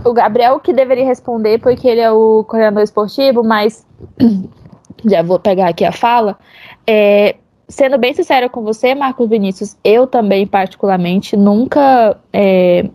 [0.04, 3.86] O Gabriel que deveria responder, porque ele é o coordenador esportivo, mas
[5.04, 6.38] já vou pegar aqui a fala.
[6.86, 7.36] É,
[7.68, 12.88] sendo bem sincera com você, Marcos Vinícius, eu também, particularmente, nunca é,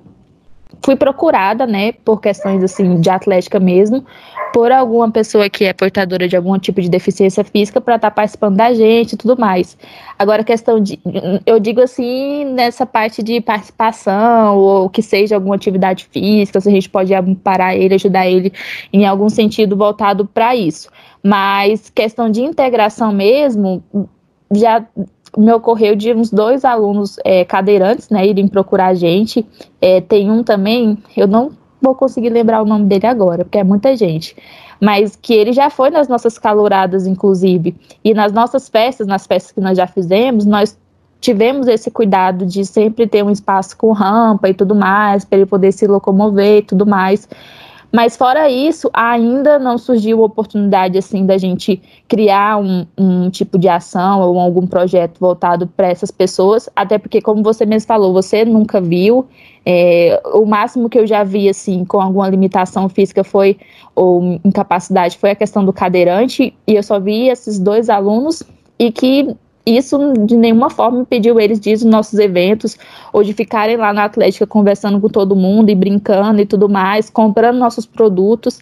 [0.83, 4.05] fui procurada, né, por questões assim de atlética mesmo,
[4.53, 8.15] por alguma pessoa que é portadora de algum tipo de deficiência física para estar tá
[8.15, 9.77] participando da gente e tudo mais.
[10.17, 10.99] Agora, questão de,
[11.45, 16.71] eu digo assim, nessa parte de participação, ou que seja alguma atividade física, se a
[16.71, 18.53] gente pode amparar ele, ajudar ele
[18.93, 20.89] em algum sentido voltado para isso.
[21.21, 23.83] Mas questão de integração mesmo,
[24.53, 24.85] já
[25.37, 29.45] me ocorreu de uns dois alunos é, cadeirantes, né, irem procurar a gente.
[29.81, 33.63] É, tem um também, eu não vou conseguir lembrar o nome dele agora, porque é
[33.63, 34.35] muita gente.
[34.81, 37.75] Mas que ele já foi nas nossas caloradas, inclusive.
[38.03, 40.77] E nas nossas festas, nas festas que nós já fizemos, nós
[41.21, 45.45] tivemos esse cuidado de sempre ter um espaço com rampa e tudo mais, para ele
[45.45, 47.27] poder se locomover e tudo mais.
[47.91, 53.69] Mas fora isso, ainda não surgiu oportunidade assim da gente criar um, um tipo de
[53.69, 58.43] ação ou algum projeto voltado para essas pessoas, até porque, como você mesmo falou, você
[58.43, 59.27] nunca viu.
[59.65, 63.57] É, o máximo que eu já vi assim com alguma limitação física foi
[63.95, 68.43] ou incapacidade foi a questão do cadeirante e eu só vi esses dois alunos
[68.77, 72.77] e que isso de nenhuma forma impediu eles de ir nos nossos eventos
[73.11, 77.09] ou de ficarem lá na Atlética conversando com todo mundo e brincando e tudo mais,
[77.09, 78.59] comprando nossos produtos.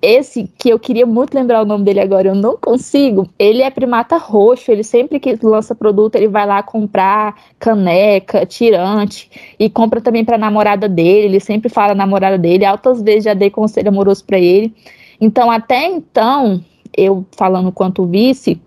[0.00, 3.28] Esse que eu queria muito lembrar o nome dele agora, eu não consigo.
[3.36, 9.28] Ele é primata roxo, ele sempre que lança produto, ele vai lá comprar caneca, tirante
[9.58, 11.26] e compra também para namorada dele.
[11.26, 14.72] Ele sempre fala namorada dele, altas vezes já dei conselho amoroso para ele.
[15.20, 16.64] Então, até então,
[16.96, 18.60] eu falando quanto vice,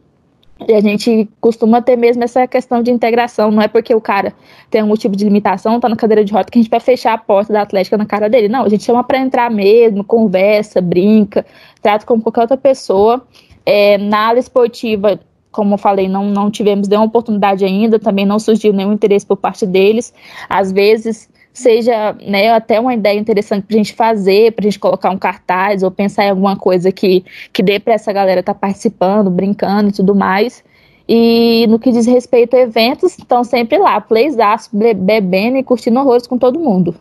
[0.67, 3.52] e a gente costuma ter mesmo essa questão de integração.
[3.52, 4.34] Não é porque o cara
[4.69, 7.13] tem algum tipo de limitação, tá na cadeira de roda, que a gente vai fechar
[7.13, 8.47] a porta da Atlética na cara dele.
[8.47, 11.45] Não, a gente chama para entrar mesmo, conversa, brinca,
[11.82, 13.26] trata como qualquer outra pessoa.
[13.65, 15.19] É, na área esportiva,
[15.52, 19.38] como eu falei, não, não tivemos nenhuma oportunidade ainda, também não surgiu nenhum interesse por
[19.38, 20.13] parte deles.
[20.50, 24.80] Às vezes seja né, até uma ideia interessante para a gente fazer, para a gente
[24.80, 28.54] colocar um cartaz ou pensar em alguma coisa que, que dê para essa galera estar
[28.54, 30.64] tá participando, brincando e tudo mais.
[31.08, 36.26] E no que diz respeito a eventos, estão sempre lá, playsaço, bebendo e curtindo horrores
[36.26, 36.96] com todo mundo.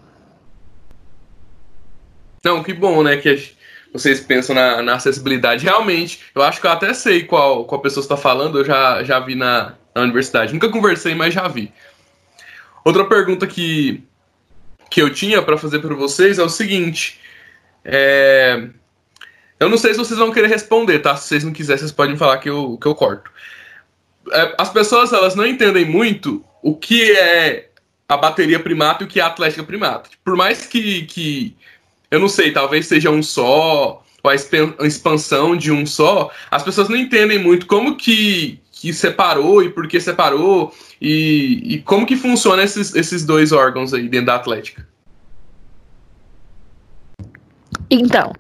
[2.45, 3.53] Não, que bom, né, que
[3.93, 5.65] vocês pensam na, na acessibilidade.
[5.65, 9.21] Realmente, eu acho que eu até sei qual, qual pessoa está falando, eu já, já
[9.21, 10.53] vi na, na universidade.
[10.53, 11.73] Nunca conversei, mas já vi.
[12.85, 14.03] Outra pergunta que,
[14.91, 17.21] que eu tinha para fazer para vocês é o seguinte.
[17.85, 18.69] É...
[19.59, 21.17] Eu não sei se vocês vão querer responder, tá?
[21.17, 23.31] Se vocês não quiserem, vocês podem falar que eu, que eu corto.
[24.33, 27.69] É, as pessoas elas não entendem muito o que é
[28.09, 30.11] a bateria primata e o que é a atlética primata.
[30.25, 31.57] Por mais que, que
[32.11, 36.89] eu não sei, talvez seja um só, ou a expansão de um só, as pessoas
[36.89, 42.17] não entendem muito como que, que separou e por que separou e, e como que
[42.17, 44.89] funciona esses, esses dois órgãos aí dentro da Atlética.
[47.91, 48.33] Então,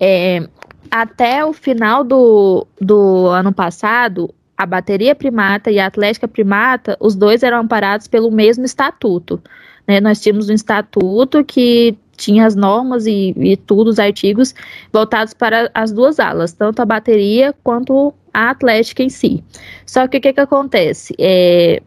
[0.00, 0.48] é,
[0.90, 7.14] até o final do, do ano passado, a bateria primata e a atlética primata, os
[7.14, 9.40] dois eram amparados pelo mesmo estatuto.
[9.86, 10.00] Né?
[10.00, 14.56] Nós tínhamos um estatuto que tinha as normas e, e tudo, os artigos
[14.92, 19.42] voltados para as duas alas, tanto a bateria quanto a Atlética em si.
[19.86, 21.14] Só que o que, que acontece?
[21.18, 21.80] É,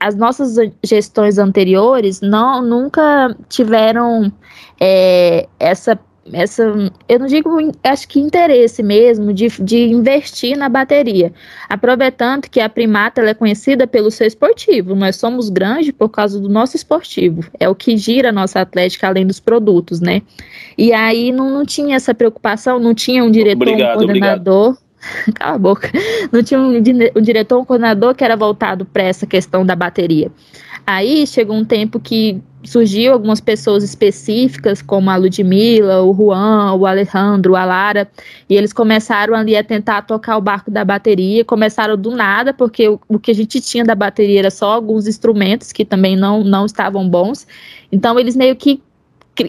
[0.00, 4.30] as nossas gestões anteriores não nunca tiveram
[4.80, 5.98] é, essa
[6.32, 6.62] essa,
[7.08, 7.50] eu não digo,
[7.82, 11.32] acho que interesse mesmo de, de investir na bateria.
[11.68, 16.48] Aproveitando que a Primata é conhecida pelo seu esportivo, nós somos grandes por causa do
[16.48, 20.22] nosso esportivo, é o que gira a nossa atlética além dos produtos, né?
[20.78, 24.66] E aí não, não tinha essa preocupação, não tinha um diretor, obrigado, um coordenador.
[24.68, 24.83] Obrigado.
[25.34, 25.90] Cala a boca.
[26.32, 26.76] Não tinha um,
[27.16, 30.30] um diretor, um coordenador que era voltado para essa questão da bateria.
[30.86, 36.86] Aí chegou um tempo que surgiu algumas pessoas específicas, como a Ludmilla, o Juan, o
[36.86, 38.08] Alejandro, a Lara,
[38.48, 42.88] e eles começaram ali a tentar tocar o barco da bateria, começaram do nada, porque
[42.88, 46.42] o, o que a gente tinha da bateria era só alguns instrumentos que também não,
[46.42, 47.46] não estavam bons,
[47.92, 48.82] então eles meio que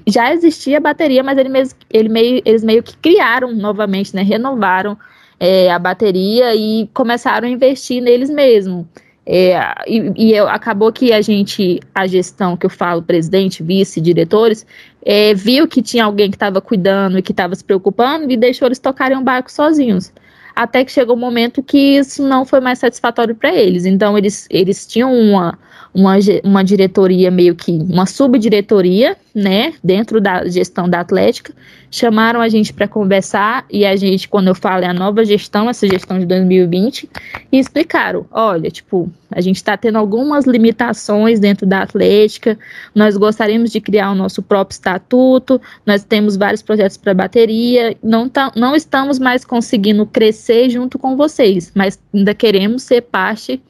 [0.07, 4.23] já existia a bateria, mas ele mesmo, ele meio, eles meio que criaram novamente, né,
[4.23, 4.97] renovaram
[5.39, 8.85] é, a bateria e começaram a investir neles mesmos.
[9.27, 14.65] É, e, e acabou que a gente, a gestão que eu falo, presidente, vice, diretores,
[15.03, 18.67] é, viu que tinha alguém que estava cuidando e que estava se preocupando e deixou
[18.67, 20.11] eles tocarem o um barco sozinhos.
[20.55, 23.85] Até que chegou um momento que isso não foi mais satisfatório para eles.
[23.85, 25.57] Então, eles, eles tinham uma,
[25.95, 31.53] uma, uma diretoria meio que uma subdiretoria, né, dentro da gestão da Atlética,
[31.89, 35.69] chamaram a gente para conversar e a gente, quando eu falo é a nova gestão,
[35.69, 37.09] essa gestão de 2020,
[37.49, 42.59] e explicaram, olha, tipo, a gente está tendo algumas limitações dentro da Atlética,
[42.93, 48.27] nós gostaríamos de criar o nosso próprio estatuto, nós temos vários projetos para bateria, não,
[48.27, 53.61] tá, não estamos mais conseguindo crescer junto com vocês, mas ainda queremos ser parte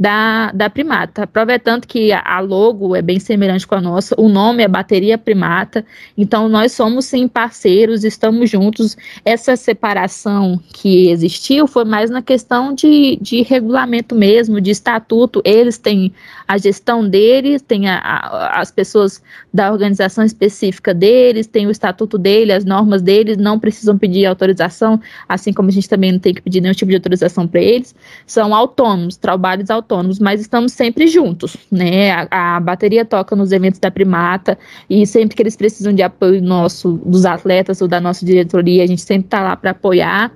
[0.00, 1.24] da, da Primata.
[1.24, 5.84] Aproveitando que a logo é bem semelhante com a nossa, o nome é Bateria Primata,
[6.16, 8.96] então nós somos sim parceiros, estamos juntos.
[9.26, 15.42] Essa separação que existiu foi mais na questão de, de regulamento mesmo, de estatuto.
[15.44, 16.14] Eles têm
[16.48, 22.16] a gestão deles, tem a, a, as pessoas da organização específica deles, tem o estatuto
[22.16, 26.32] dele, as normas deles, não precisam pedir autorização, assim como a gente também não tem
[26.32, 27.94] que pedir nenhum tipo de autorização para eles.
[28.26, 32.12] São autônomos, trabalhos autônomos autônomos, mas estamos sempre juntos, né?
[32.12, 34.56] A, a, bateria toca nos eventos da Primata
[34.88, 38.86] e sempre que eles precisam de apoio nosso, dos atletas ou da nossa diretoria, a
[38.86, 40.32] gente sempre está lá para apoiar.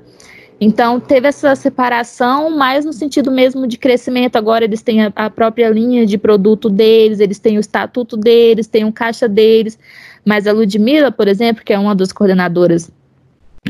[0.60, 4.36] Então, teve essa separação, mas no sentido mesmo de crescimento.
[4.36, 8.66] Agora, eles têm a, a própria linha de produto deles, eles têm o estatuto deles,
[8.66, 9.78] têm o caixa deles.
[10.24, 12.90] Mas a Ludmilla, por exemplo, que é uma das coordenadoras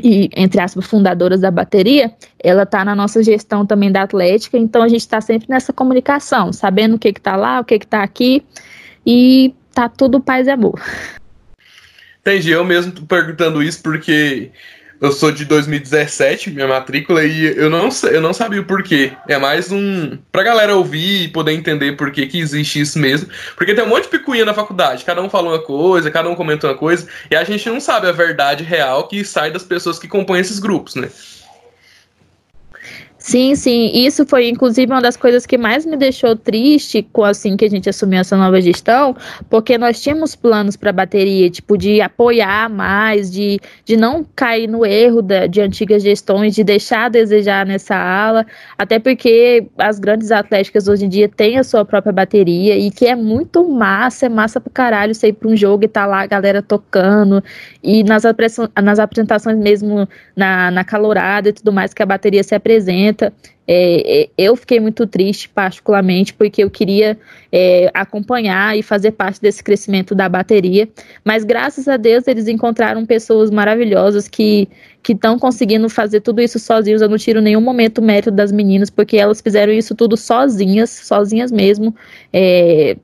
[0.03, 4.83] e, entre aspas, fundadoras da bateria, ela está na nossa gestão também da Atlética, então
[4.83, 8.45] a gente está sempre nessa comunicação, sabendo o que está lá, o que está aqui,
[9.07, 10.81] e tá tudo paz e amor.
[12.21, 14.51] Entendi, eu mesmo tô perguntando isso porque
[15.05, 19.13] eu sou de 2017, minha matrícula, e eu não, eu não sabia o porquê.
[19.29, 20.17] É mais um.
[20.33, 23.29] pra galera ouvir e poder entender por que, que existe isso mesmo.
[23.55, 25.05] Porque tem um monte de picuinha na faculdade.
[25.05, 28.07] Cada um fala uma coisa, cada um comenta uma coisa, e a gente não sabe
[28.07, 31.11] a verdade real que sai das pessoas que compõem esses grupos, né?
[33.27, 33.91] Sim, sim.
[33.95, 37.71] Isso foi, inclusive, uma das coisas que mais me deixou triste com assim que a
[37.71, 39.17] gente assumiu essa nova gestão,
[39.49, 44.69] porque nós tínhamos planos para a bateria, tipo, de apoiar mais, de, de não cair
[44.69, 48.45] no erro da, de antigas gestões, de deixar a desejar nessa ala,
[48.77, 53.07] até porque as grandes atléticas hoje em dia têm a sua própria bateria e que
[53.07, 56.21] é muito massa, é massa pro caralho você ir para um jogo e tá lá
[56.21, 57.43] a galera tocando,
[57.83, 58.25] e nas,
[58.83, 60.07] nas apresentações mesmo
[60.37, 63.14] na, na calorada e tudo mais que a bateria se apresenta
[63.67, 67.19] é, é, eu fiquei muito triste, particularmente, porque eu queria
[67.51, 70.89] é, acompanhar e fazer parte desse crescimento da bateria.
[71.25, 74.69] Mas graças a Deus eles encontraram pessoas maravilhosas que
[75.09, 77.01] estão conseguindo fazer tudo isso sozinhos.
[77.01, 81.51] Eu não tiro nenhum momento mérito das meninas, porque elas fizeram isso tudo sozinhas, sozinhas
[81.51, 81.95] mesmo.
[82.33, 82.97] É,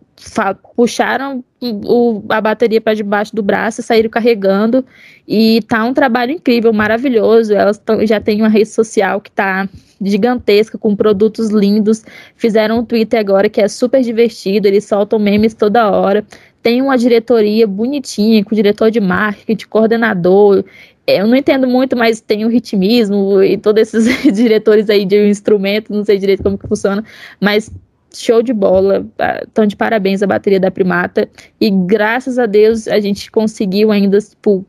[0.76, 4.84] puxaram o, a bateria para debaixo do braço, saíram carregando
[5.26, 7.52] e tá um trabalho incrível, maravilhoso.
[7.52, 9.68] Elas tão, já têm uma rede social que tá
[10.00, 12.02] gigantesca com produtos lindos.
[12.36, 16.24] Fizeram um Twitter agora que é super divertido, eles soltam memes toda hora.
[16.62, 20.64] Tem uma diretoria bonitinha, com diretor de marketing, coordenador.
[21.06, 25.26] Eu não entendo muito, mas tem o ritmismo e todos esses diretores aí de um
[25.26, 27.04] instrumento, não sei direito como que funciona,
[27.40, 27.70] mas
[28.12, 29.06] show de bola,
[29.42, 31.28] estão de parabéns a bateria da Primata
[31.60, 34.64] e graças a Deus a gente conseguiu ainda tipo,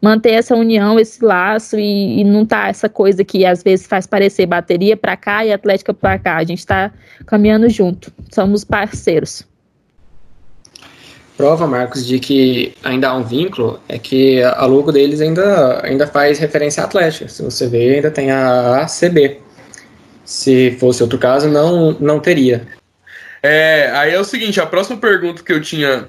[0.00, 4.06] manter essa união, esse laço e, e, não tá essa coisa que às vezes faz
[4.06, 6.92] parecer bateria para cá e Atlética para cá, a gente está
[7.26, 9.46] caminhando junto, somos parceiros.
[11.36, 16.04] Prova, Marcos, de que ainda há um vínculo é que a logo deles ainda, ainda
[16.04, 17.28] faz referência à Atlética.
[17.28, 19.38] Se você ver, ainda tem a ACB.
[20.24, 22.66] Se fosse outro caso, não, não teria.
[23.42, 26.08] É, aí é o seguinte, a próxima pergunta que eu tinha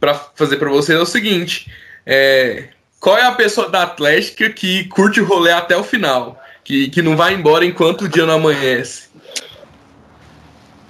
[0.00, 1.70] para fazer para você é o seguinte,
[2.06, 2.68] é,
[3.00, 6.40] qual é a pessoa da Atlética que curte o rolê até o final?
[6.64, 9.08] Que, que não vai embora enquanto o dia não amanhece?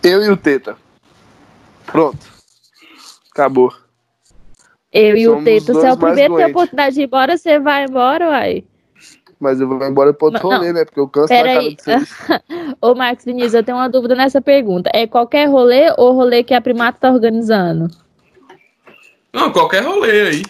[0.03, 0.77] Eu e o Teta.
[1.87, 2.27] Pronto.
[3.31, 3.73] Acabou.
[4.93, 7.37] Eu e o Teta, se é o primeiro que tem a oportunidade de ir embora,
[7.37, 8.65] você vai embora, uai.
[9.41, 10.85] Mas eu vou embora pro outro rolê, né?
[10.85, 14.41] Porque eu canso Pera da cara de Ô, Marcos Vinícius, eu tenho uma dúvida nessa
[14.41, 14.91] pergunta.
[14.93, 17.89] É qualquer rolê ou rolê que a Primata tá organizando?
[19.33, 20.43] Não, qualquer rolê aí.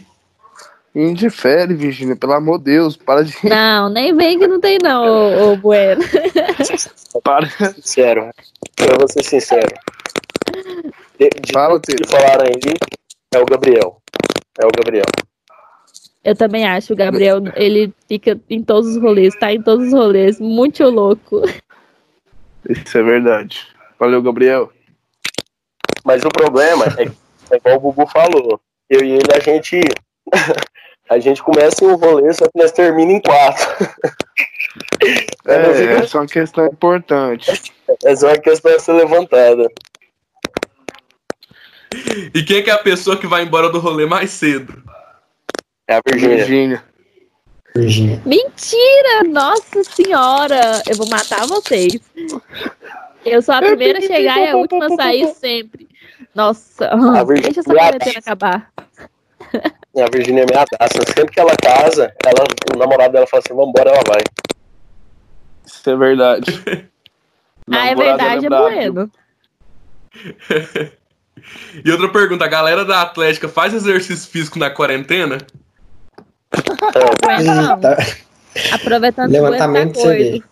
[0.94, 3.34] Indifere, Virginia, pelo amor de Deus, para de.
[3.44, 6.02] Não, nem vem que não tem, não, ô, ô Bueno.
[7.22, 7.48] para.
[7.74, 8.30] Sincero,
[8.80, 9.68] eu vou ser sincero.
[11.18, 12.74] De, de Fala, que falaram aí,
[13.34, 14.00] é o Gabriel.
[14.60, 15.04] É o Gabriel.
[16.28, 19.92] Eu também acho, o Gabriel, ele fica em todos os rolês, tá em todos os
[19.94, 21.40] rolês, muito louco.
[22.68, 23.66] Isso é verdade.
[23.98, 24.70] Valeu, Gabriel.
[26.04, 27.04] Mas o problema é,
[27.50, 28.60] é igual o Gugu falou.
[28.90, 29.80] Eu e ele, a gente.
[31.08, 33.86] a gente começa em um rolê, só que nós termina em quatro.
[35.46, 37.72] é, essa é uma questão importante.
[38.04, 39.66] Essa é uma questão a ser levantada.
[42.34, 44.97] E quem é, que é a pessoa que vai embora do rolê mais cedo?
[45.88, 46.84] É a Virgínia.
[47.74, 48.22] Virgínia.
[48.26, 49.24] Mentira!
[49.26, 50.82] Nossa senhora!
[50.86, 51.98] Eu vou matar vocês.
[53.24, 55.88] Eu sou a primeira a chegar e a última a sair sempre.
[56.34, 58.70] Nossa, a deixa essa quarentena acabar.
[59.50, 60.98] A Virgínia é minha taça.
[61.16, 64.20] Sempre que ela casa, ela, o namorado dela fala assim: vambora, ela vai.
[65.64, 66.52] Isso é verdade.
[67.72, 69.10] ah, é verdade, é bueno.
[71.82, 75.38] e outra pergunta: a galera da Atlética faz exercício físico na quarentena?
[78.72, 80.42] Aproveitando Levantamento de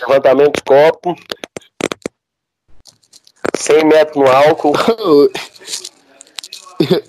[0.00, 1.16] Levantamento de copo.
[3.56, 4.72] 100 metros no álcool.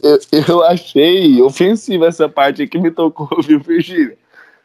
[0.03, 4.15] Eu, eu, achei ofensiva essa parte aqui me tocou, viu, Virgínia?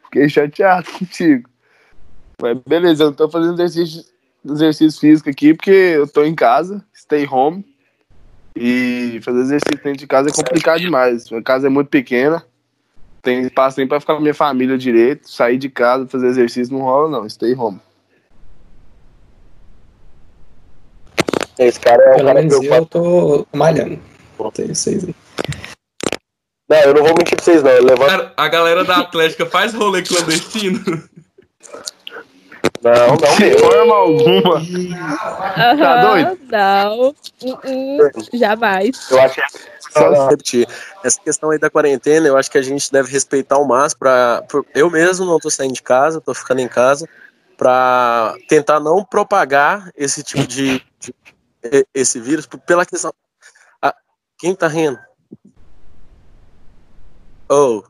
[0.04, 1.48] Fiquei chateado contigo.
[2.42, 4.04] Mas beleza, eu não tô fazendo exercício,
[4.44, 7.64] exercício físico aqui porque eu tô em casa, stay home.
[8.54, 11.30] E fazer exercício dentro de casa é complicado demais.
[11.30, 12.44] Minha casa é muito pequena
[13.28, 15.30] tem espaço nem pra ficar com minha família direito.
[15.30, 17.28] Sair de casa, fazer exercício não rola, não.
[17.28, 17.78] Stay home.
[21.58, 24.00] Esse cara é um Pelo menos eu tô malhando.
[24.54, 25.14] Tem vocês aí.
[26.70, 27.70] Não, eu não vou mentir pra vocês, não.
[27.70, 28.32] Eu levanto...
[28.36, 30.80] A galera da Atlética faz rolê clandestino?
[32.80, 34.54] Não, não De forma alguma.
[34.54, 36.38] Uhum, tá doido?
[36.50, 37.08] Não.
[37.08, 39.10] Uh -uh, jamais.
[39.10, 39.42] Eu acho que
[39.90, 40.68] só repetir.
[41.04, 44.00] Essa questão aí da quarentena, eu acho que a gente deve respeitar ao máximo.
[44.00, 47.08] Pra, pra eu mesmo não tô saindo de casa, tô ficando em casa,
[47.56, 51.14] para tentar não propagar esse tipo de, de,
[51.94, 53.12] esse vírus pela questão.
[53.82, 53.94] Ah,
[54.38, 54.98] quem tá rindo?
[57.48, 57.82] Oh,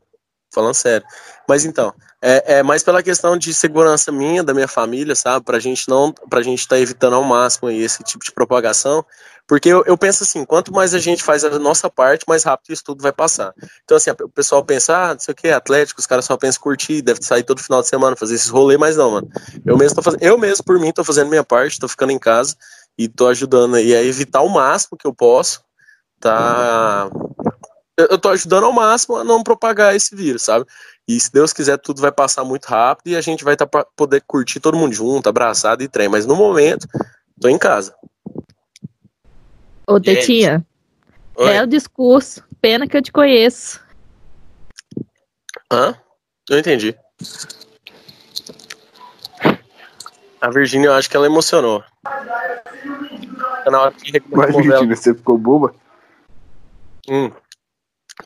[0.53, 1.07] falando sério.
[1.49, 5.45] Mas então, é, é mais pela questão de segurança minha, da minha família, sabe?
[5.45, 9.05] Pra gente não, pra gente tá evitando ao máximo esse tipo de propagação,
[9.47, 12.71] porque eu, eu, penso assim, quanto mais a gente faz a nossa parte, mais rápido
[12.71, 13.55] isso tudo vai passar.
[13.83, 16.61] Então, assim, o pessoal pensa, ah, não sei o que, Atlético, os caras só pensam
[16.61, 19.31] curtir, deve sair todo final de semana, fazer esses rolês, mas não, mano.
[19.65, 22.19] Eu mesmo tô fazendo, eu mesmo, por mim, tô fazendo minha parte, tô ficando em
[22.19, 22.57] casa
[22.99, 25.63] e tô ajudando aí a evitar o máximo que eu posso,
[26.21, 27.09] tá?
[27.97, 30.67] Eu tô ajudando ao máximo a não propagar esse vírus, sabe?
[31.09, 33.83] E se Deus quiser, tudo vai passar muito rápido e a gente vai tá pra
[33.97, 36.07] poder curtir todo mundo junto, abraçado e trem.
[36.07, 36.87] Mas no momento,
[37.41, 37.95] tô em casa.
[39.87, 40.63] Ô, Tetinha,
[41.39, 42.45] é o discurso.
[42.61, 43.81] Pena que eu te conheço.
[45.73, 45.99] Hã?
[46.51, 46.95] Eu entendi.
[50.39, 51.83] A Virgínia, eu acho que ela emocionou.
[53.67, 55.75] Na hora que Mas, Virgínia, você ficou boba?
[57.09, 57.31] Hum.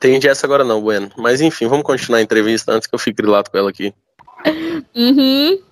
[0.03, 1.13] Entendi essa agora não, Bueno.
[1.17, 3.95] Mas enfim, vamos continuar a entrevista antes que eu fique grilado com ela aqui.
[4.97, 5.63] Uhum.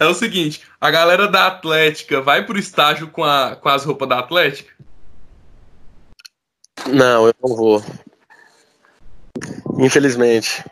[0.00, 4.08] É o seguinte, a galera da Atlética vai pro estágio com, a, com as roupas
[4.08, 4.70] da Atlética?
[6.88, 7.82] Não, eu não vou.
[9.78, 10.62] Infelizmente.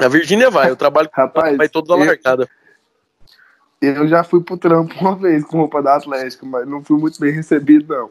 [0.00, 2.42] A Virgínia vai, eu trabalho com Rapaz, vai toda largada.
[2.42, 2.63] Eu
[4.08, 7.32] já fui pro trampo uma vez com roupa da Atlética, mas não fui muito bem
[7.32, 8.10] recebido, não.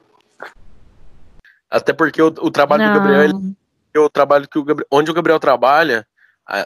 [1.69, 2.93] Até porque o, o trabalho não.
[2.93, 3.55] do Gabriel, ele,
[3.97, 6.05] o trabalho que o Gabriel, onde o Gabriel trabalha,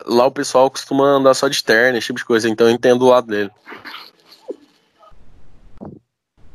[0.05, 3.03] Lá o pessoal costuma andar só de terno, esse tipo de coisa, então eu entendo
[3.03, 3.51] o lado dele.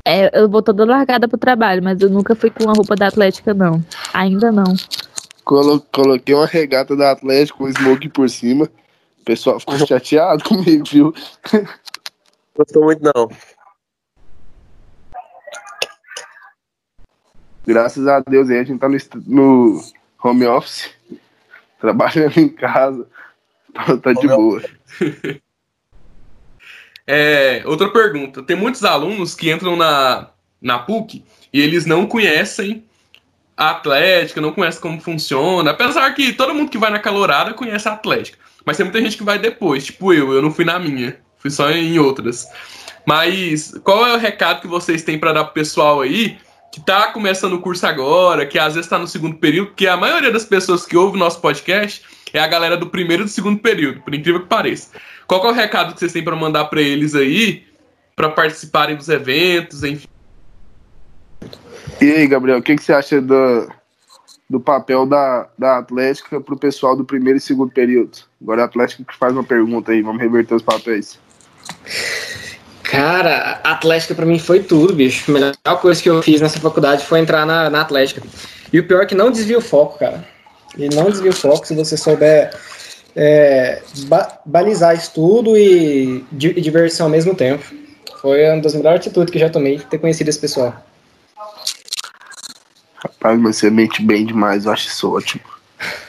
[0.04, 3.06] É, eu vou toda largada pro trabalho, mas eu nunca fui com a roupa da
[3.06, 3.82] Atlética, não.
[4.12, 4.74] Ainda não.
[5.44, 8.64] Colo coloquei uma regata da Atlética com smoke por cima.
[9.20, 11.14] O pessoal ficou chateado comigo, viu?
[12.54, 13.28] Gostou muito, não.
[17.66, 19.82] Graças a Deus aí a gente tá no, no
[20.22, 20.90] home office,
[21.80, 23.06] trabalhando em casa,
[23.72, 24.62] tá, tá de boa.
[27.04, 28.44] É, outra pergunta.
[28.44, 30.30] Tem muitos alunos que entram na,
[30.60, 32.84] na PUC e eles não conhecem
[33.56, 35.72] a Atlética, não conhecem como funciona.
[35.72, 38.38] Apesar que todo mundo que vai na calorada conhece a Atlética.
[38.64, 41.50] Mas tem muita gente que vai depois, tipo eu, eu não fui na minha, fui
[41.50, 42.46] só em outras.
[43.04, 46.38] Mas qual é o recado que vocês têm para dar pro pessoal aí
[46.72, 49.96] que tá começando o curso agora, que às vezes tá no segundo período, porque a
[49.96, 53.60] maioria das pessoas que ouvem nosso podcast é a galera do primeiro e do segundo
[53.60, 54.88] período, por incrível que pareça.
[55.26, 57.66] Qual é o recado que vocês têm para mandar para eles aí,
[58.16, 60.08] para participarem dos eventos, enfim?
[62.00, 63.68] E aí, Gabriel, o que, que você acha do,
[64.48, 68.18] do papel da, da Atlética para o pessoal do primeiro e segundo período?
[68.40, 71.20] Agora a Atlética que faz uma pergunta aí, vamos reverter os papéis.
[72.82, 75.30] Cara, a Atlética para mim foi tudo, bicho.
[75.30, 78.22] A melhor coisa que eu fiz nessa faculdade foi entrar na, na Atlética.
[78.72, 80.24] E o pior é que não desvia o foco, cara.
[80.76, 82.50] E não desvia o foco se você souber
[83.16, 87.64] é, ba balizar estudo e, e diversão ao mesmo tempo.
[88.20, 90.74] Foi uma das melhores atitudes que já tomei, ter conhecido esse pessoal.
[92.96, 95.42] Rapaz, mas você mente bem demais, eu acho isso ótimo.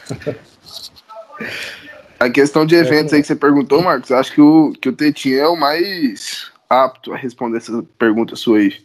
[2.19, 5.39] A questão de eventos aí que você perguntou, Marcos, acho que o, que o Tetinho
[5.39, 8.81] é o mais apto a responder essa pergunta sua aí.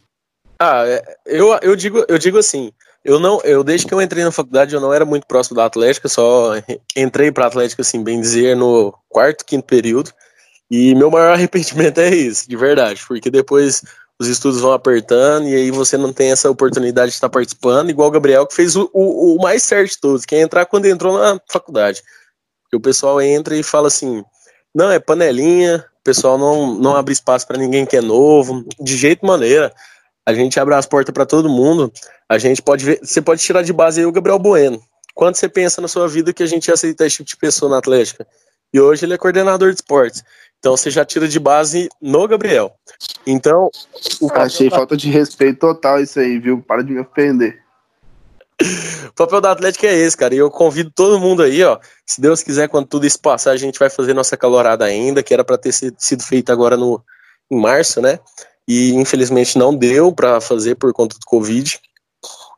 [0.61, 2.72] Ah, é, eu, eu, digo, eu digo assim,
[3.05, 5.64] eu não, eu desde que eu entrei na faculdade eu não era muito próximo da
[5.64, 6.53] Atlética, só
[6.97, 10.12] entrei para Atlética assim, bem dizer, no quarto, quinto período.
[10.70, 13.83] E meu maior arrependimento é isso, de verdade, porque depois
[14.20, 18.09] os estudos vão apertando e aí você não tem essa oportunidade de estar participando, igual
[18.09, 20.87] o Gabriel que fez o, o, o mais certo de todos, que é entrar quando
[20.87, 22.03] entrou na faculdade.
[22.71, 24.25] Que o pessoal entra e fala assim:
[24.75, 28.97] "Não, é panelinha, o pessoal não não abre espaço para ninguém que é novo, de
[28.97, 29.73] jeito maneira.
[30.27, 31.91] A gente abre as portas para todo mundo.
[32.29, 34.81] A gente pode ver, você pode tirar de base aí o Gabriel Bueno.
[35.14, 37.71] Quando você pensa na sua vida que a gente ia aceitar esse tipo de pessoa
[37.71, 38.27] na Atlética?
[38.73, 40.23] E hoje ele é coordenador de esportes.
[40.59, 42.75] Então você já tira de base no Gabriel.
[43.27, 43.71] Então.
[44.33, 46.61] Achei falta de respeito total isso aí, viu?
[46.61, 47.62] Para de me ofender.
[49.09, 50.35] O papel da Atlética é esse, cara.
[50.35, 51.79] E eu convido todo mundo aí, ó.
[52.07, 55.33] Se Deus quiser, quando tudo isso passar, a gente vai fazer nossa calorada ainda, que
[55.33, 57.03] era para ter sido feita agora no,
[57.51, 58.19] em março, né?
[58.69, 61.81] e infelizmente não deu para fazer por conta do Covid.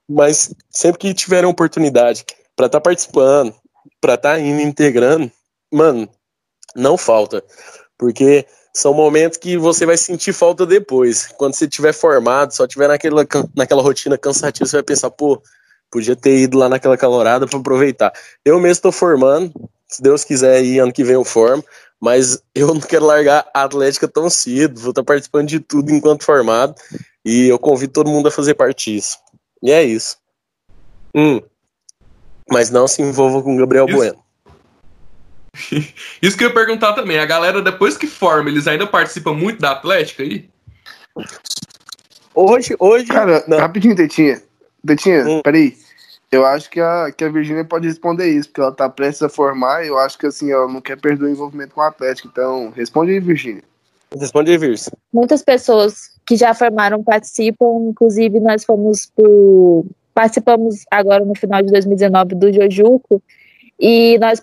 [0.09, 2.27] Mas sempre que tiverem oportunidade
[2.57, 3.55] para estar tá participando,
[4.01, 5.31] para estar tá indo integrando,
[5.73, 6.09] mano,
[6.75, 7.45] não falta.
[7.97, 8.45] Porque
[8.75, 11.29] são momentos que você vai sentir falta depois.
[11.39, 13.25] Quando você estiver formado, só estiver naquela,
[13.55, 15.41] naquela rotina cansativa, você vai pensar, pô,
[15.91, 18.12] podia ter ido lá naquela calorada para aproveitar.
[18.45, 19.53] Eu mesmo estou formando,
[19.88, 21.64] se Deus quiser ir ano que vem eu formo,
[22.01, 26.24] mas eu não quero largar a Atlética tão cedo, vou estar participando de tudo enquanto
[26.24, 26.74] formado,
[27.24, 29.18] e eu convido todo mundo a fazer parte disso.
[29.62, 30.16] E é isso.
[31.14, 31.41] Hum.
[32.51, 33.97] Mas não se envolva com o Gabriel isso.
[33.97, 34.18] Bueno.
[36.22, 39.61] Isso que eu ia perguntar também, a galera depois que forma, eles ainda participam muito
[39.61, 40.49] da Atlética aí?
[42.32, 43.07] Hoje, hoje.
[43.07, 43.59] Cara, não.
[43.59, 44.41] rapidinho, Tetinha.
[44.86, 45.41] Tetinha, hum.
[45.43, 45.76] peraí.
[46.33, 49.28] Eu acho que a, que a Virgínia pode responder isso, porque ela tá prestes a
[49.28, 52.28] formar e eu acho que assim, ela não quer perder o envolvimento com o Atlético.
[52.28, 53.64] Então, responde aí, Virgínia.
[54.16, 54.93] Responde aí, Virgínia.
[55.12, 59.85] Muitas pessoas que já formaram participam, inclusive nós fomos pro.
[60.14, 63.22] Participamos agora no final de 2019 do Jojuco
[63.78, 64.43] e nós,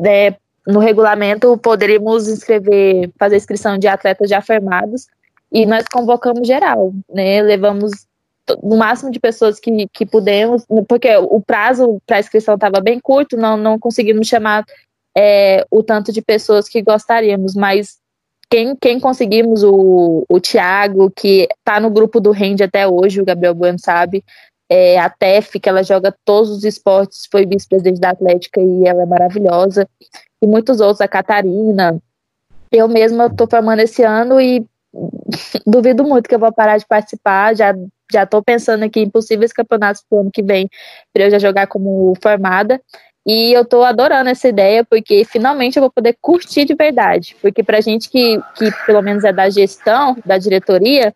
[0.00, 0.36] né,
[0.66, 5.06] no regulamento, poderíamos inscrever, fazer inscrição de atletas já formados
[5.52, 7.40] e nós convocamos geral, né?
[7.42, 8.05] Levamos
[8.62, 13.36] no máximo de pessoas que, que pudemos, porque o prazo para inscrição estava bem curto,
[13.36, 14.64] não, não conseguimos chamar
[15.16, 17.98] é, o tanto de pessoas que gostaríamos, mas
[18.48, 23.24] quem, quem conseguimos, o, o Thiago, que está no grupo do Rende até hoje, o
[23.24, 24.24] Gabriel Bueno sabe,
[24.68, 29.02] é, a Tef, que ela joga todos os esportes, foi vice-presidente da Atlética e ela
[29.02, 29.88] é maravilhosa,
[30.40, 32.00] e muitos outros, a Catarina.
[32.70, 34.64] Eu mesma estou formando esse ano e
[35.66, 37.74] duvido muito que eu vou parar de participar, já
[38.12, 40.68] já estou pensando aqui em possíveis campeonatos pro ano que vem,
[41.12, 42.80] para eu já jogar como formada.
[43.26, 47.36] E eu estou adorando essa ideia, porque finalmente eu vou poder curtir de verdade.
[47.42, 51.12] Porque para gente que, que pelo menos é da gestão, da diretoria,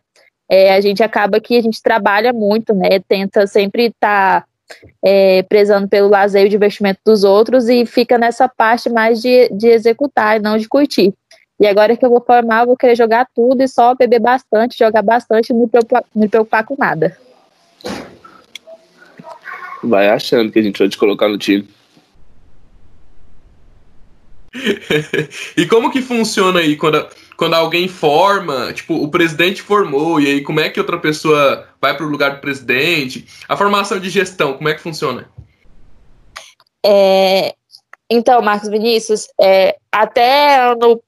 [0.50, 2.98] é, a gente acaba que a gente trabalha muito, né?
[3.06, 4.46] Tenta sempre estar tá,
[5.04, 9.48] é, prezando pelo lazer e o divertimento dos outros e fica nessa parte mais de,
[9.50, 11.14] de executar e não de curtir.
[11.60, 14.78] E agora que eu vou formar, eu vou querer jogar tudo e só beber bastante,
[14.78, 17.18] jogar bastante e não me preocupar, me preocupar com nada.
[19.84, 21.68] Vai achando que a gente vai te colocar no time.
[25.54, 27.06] e como que funciona aí quando,
[27.36, 31.94] quando alguém forma, tipo, o presidente formou, e aí como é que outra pessoa vai
[31.94, 33.26] para o lugar do presidente?
[33.46, 35.28] A formação de gestão, como é que funciona?
[36.82, 37.54] É,
[38.08, 41.02] então, Marcos Vinícius, é, até ano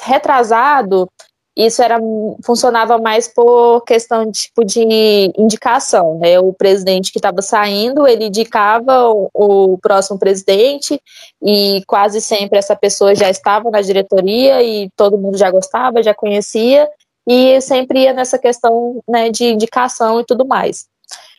[0.00, 1.08] retrasado,
[1.56, 2.00] isso era
[2.44, 6.38] funcionava mais por questão de, tipo de indicação, né?
[6.40, 11.00] O presidente que estava saindo, ele indicava o, o, próximo presidente
[11.40, 16.12] e quase sempre essa pessoa já estava na diretoria e todo mundo já gostava, já
[16.12, 16.88] conhecia
[17.26, 20.86] e sempre ia nessa questão né, de indicação e tudo mais.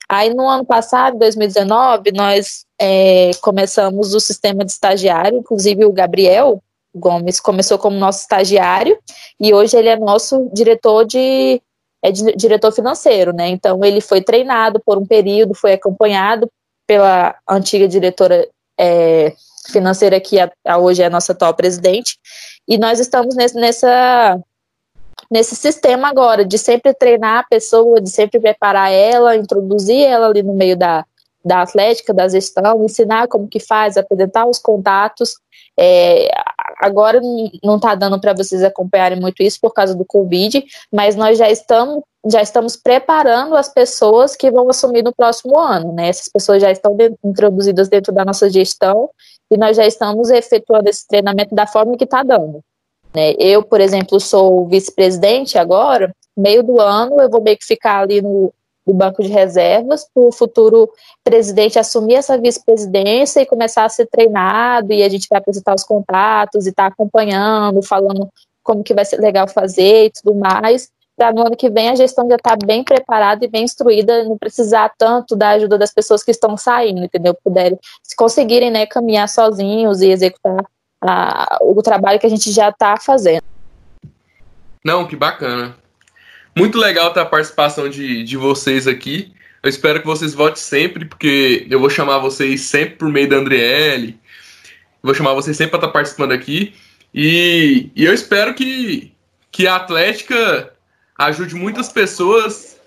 [0.08, 6.62] Aí no ano passado, 2019, nós é, começamos o sistema de estagiário, inclusive o Gabriel,
[6.96, 8.98] Gomes começou como nosso estagiário
[9.40, 11.62] e hoje ele é nosso diretor de
[12.04, 13.48] é diretor financeiro, né?
[13.50, 16.48] Então ele foi treinado por um período, foi acompanhado
[16.88, 18.48] pela antiga diretora
[18.80, 19.34] é,
[19.72, 22.18] financeira que a, a hoje é a nossa atual presidente
[22.68, 24.40] e nós estamos nesse, nessa
[25.32, 30.44] nesse sistema agora de sempre treinar a pessoa, de sempre preparar ela, introduzir ela ali
[30.44, 31.04] no meio da,
[31.46, 35.36] da atlética, da gestão, ensinar como que faz, apresentar os contatos.
[35.80, 36.30] É,
[36.80, 37.22] agora
[37.64, 41.50] não está dando para vocês acompanharem muito isso por causa do Covid, mas nós já
[41.50, 46.10] estamos já estamos preparando as pessoas que vão assumir no próximo ano, né?
[46.10, 49.12] Essas pessoas já estão de, introduzidas dentro da nossa gestão
[49.52, 52.62] e nós já estamos efetuando esse treinamento da forma que está dando.
[53.14, 53.34] Né?
[53.38, 58.24] Eu, por exemplo, sou vice-presidente agora, meio do ano eu vou meio que ficar ali
[58.24, 58.52] no,
[58.86, 60.90] do banco de reservas para o futuro
[61.24, 65.84] presidente assumir essa vice-presidência e começar a ser treinado e a gente vai apresentar os
[65.84, 68.30] contatos e estar tá acompanhando, falando
[68.62, 71.96] como que vai ser legal fazer e tudo mais, para no ano que vem a
[71.96, 75.94] gestão já estar tá bem preparada e bem instruída, não precisar tanto da ajuda das
[75.94, 77.34] pessoas que estão saindo, entendeu?
[77.44, 80.66] Puderem, se conseguirem, né, caminhar sozinhos e executar
[81.62, 83.44] o trabalho que a gente já está fazendo.
[84.84, 85.76] Não, que bacana.
[86.58, 89.34] Muito legal ter a participação de, de vocês aqui.
[89.62, 93.36] Eu espero que vocês votem sempre, porque eu vou chamar vocês sempre por meio da
[93.36, 94.18] Andriele.
[95.04, 96.74] Vou chamar vocês sempre para estar tá participando aqui.
[97.14, 99.14] E, e eu espero que,
[99.52, 100.72] que a Atlética
[101.18, 102.80] ajude muitas pessoas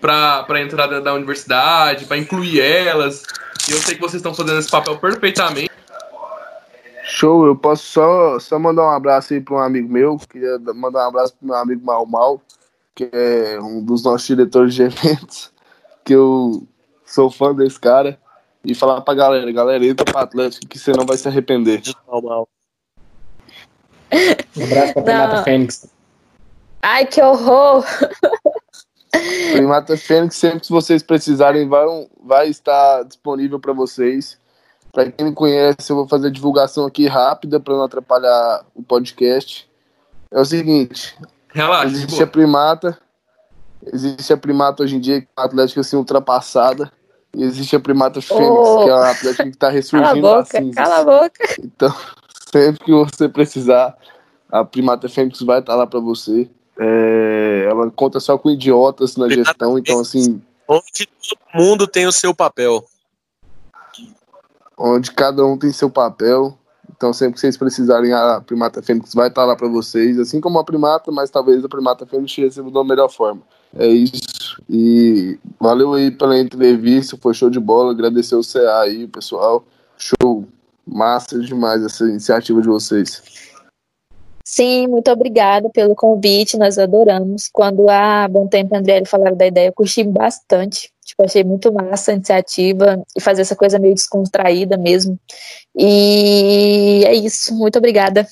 [0.00, 3.24] para entrar dentro da universidade, para incluir elas.
[3.68, 5.70] E eu sei que vocês estão fazendo esse papel perfeitamente.
[7.02, 10.16] Show, eu posso só, só mandar um abraço aí para um amigo meu.
[10.30, 12.40] Queria mandar um abraço para meu amigo Mal Mal
[12.96, 15.52] que é um dos nossos diretores de eventos,
[16.02, 16.66] que eu
[17.04, 18.18] sou fã desse cara,
[18.64, 21.82] e falar pra galera, galera, entra pro Atlético que você não vai se arrepender.
[22.08, 22.18] Um
[24.64, 25.86] abraço pra Primata Fênix.
[26.82, 27.84] Ai, que horror!
[29.52, 31.86] Primata Fênix, sempre que vocês precisarem, vai,
[32.20, 34.38] vai estar disponível para vocês.
[34.92, 38.82] Para quem não conhece, eu vou fazer a divulgação aqui rápida para não atrapalhar o
[38.82, 39.68] podcast.
[40.30, 41.16] É o seguinte,
[41.56, 41.86] Relaxa.
[41.86, 42.98] Existe a primata.
[43.90, 46.92] Existe a primata hoje em dia, que é uma atlética assim ultrapassada.
[47.34, 48.84] E existe a primata fênix, oh.
[48.84, 51.56] que é uma atlética que está ressurgindo cala a boca, Cala a boca.
[51.58, 51.94] Então,
[52.52, 53.96] sempre que você precisar,
[54.50, 56.48] a primata fênix vai estar lá para você.
[56.78, 60.42] É, ela conta só com idiotas na gestão, então assim.
[60.68, 62.84] Onde todo mundo tem o seu papel.
[64.76, 66.58] Onde cada um tem seu papel.
[66.96, 70.58] Então, sempre que vocês precisarem, a Primata Fênix vai estar lá para vocês, assim como
[70.58, 73.42] a Primata, mas talvez a Primata Fênix receba da melhor forma.
[73.76, 74.62] É isso.
[74.68, 77.92] E valeu aí pela entrevista, foi show de bola.
[77.92, 79.64] Agradecer o CA aí, pessoal.
[79.98, 80.46] Show.
[80.86, 83.20] Massa demais essa iniciativa de vocês.
[84.44, 87.50] Sim, muito obrigada pelo convite, nós adoramos.
[87.52, 90.92] Quando a Bom Tempo André falaram da ideia, eu curti bastante.
[91.06, 95.16] Tipo, achei muito massa a iniciativa e fazer essa coisa meio descontraída mesmo.
[95.74, 97.54] E é isso.
[97.54, 98.26] Muito obrigada.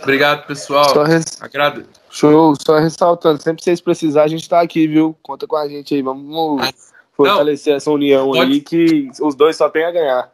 [0.00, 0.88] Obrigado, pessoal.
[0.90, 1.24] Só res...
[1.40, 1.84] Agrado.
[2.08, 5.16] Show, só ressaltando, sempre que vocês precisarem, a gente tá aqui, viu?
[5.20, 6.72] Conta com a gente aí, vamos ah,
[7.12, 8.52] fortalecer Não, essa união pode...
[8.52, 10.32] aí que os dois só tem a ganhar.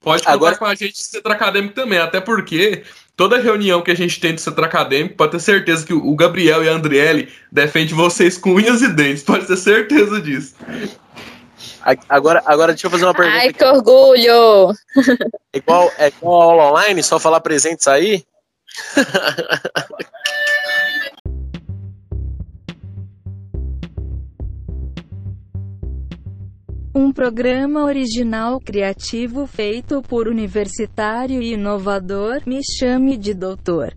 [0.00, 0.56] Pode contar Agora...
[0.56, 2.82] com a gente do Centro Acadêmico também, até porque
[3.16, 6.64] toda reunião que a gente tem do Centro Acadêmico, pode ter certeza que o Gabriel
[6.64, 10.54] e a Andriele defendem vocês com unhas e dentes, pode ter certeza disso.
[12.08, 13.38] Agora, agora deixa eu fazer uma pergunta.
[13.38, 14.72] Ai, que orgulho!
[15.52, 18.24] É igual, é igual aula online, só falar presentes aí?
[26.94, 33.94] Um programa original criativo feito por universitário e inovador, me chame de doutor.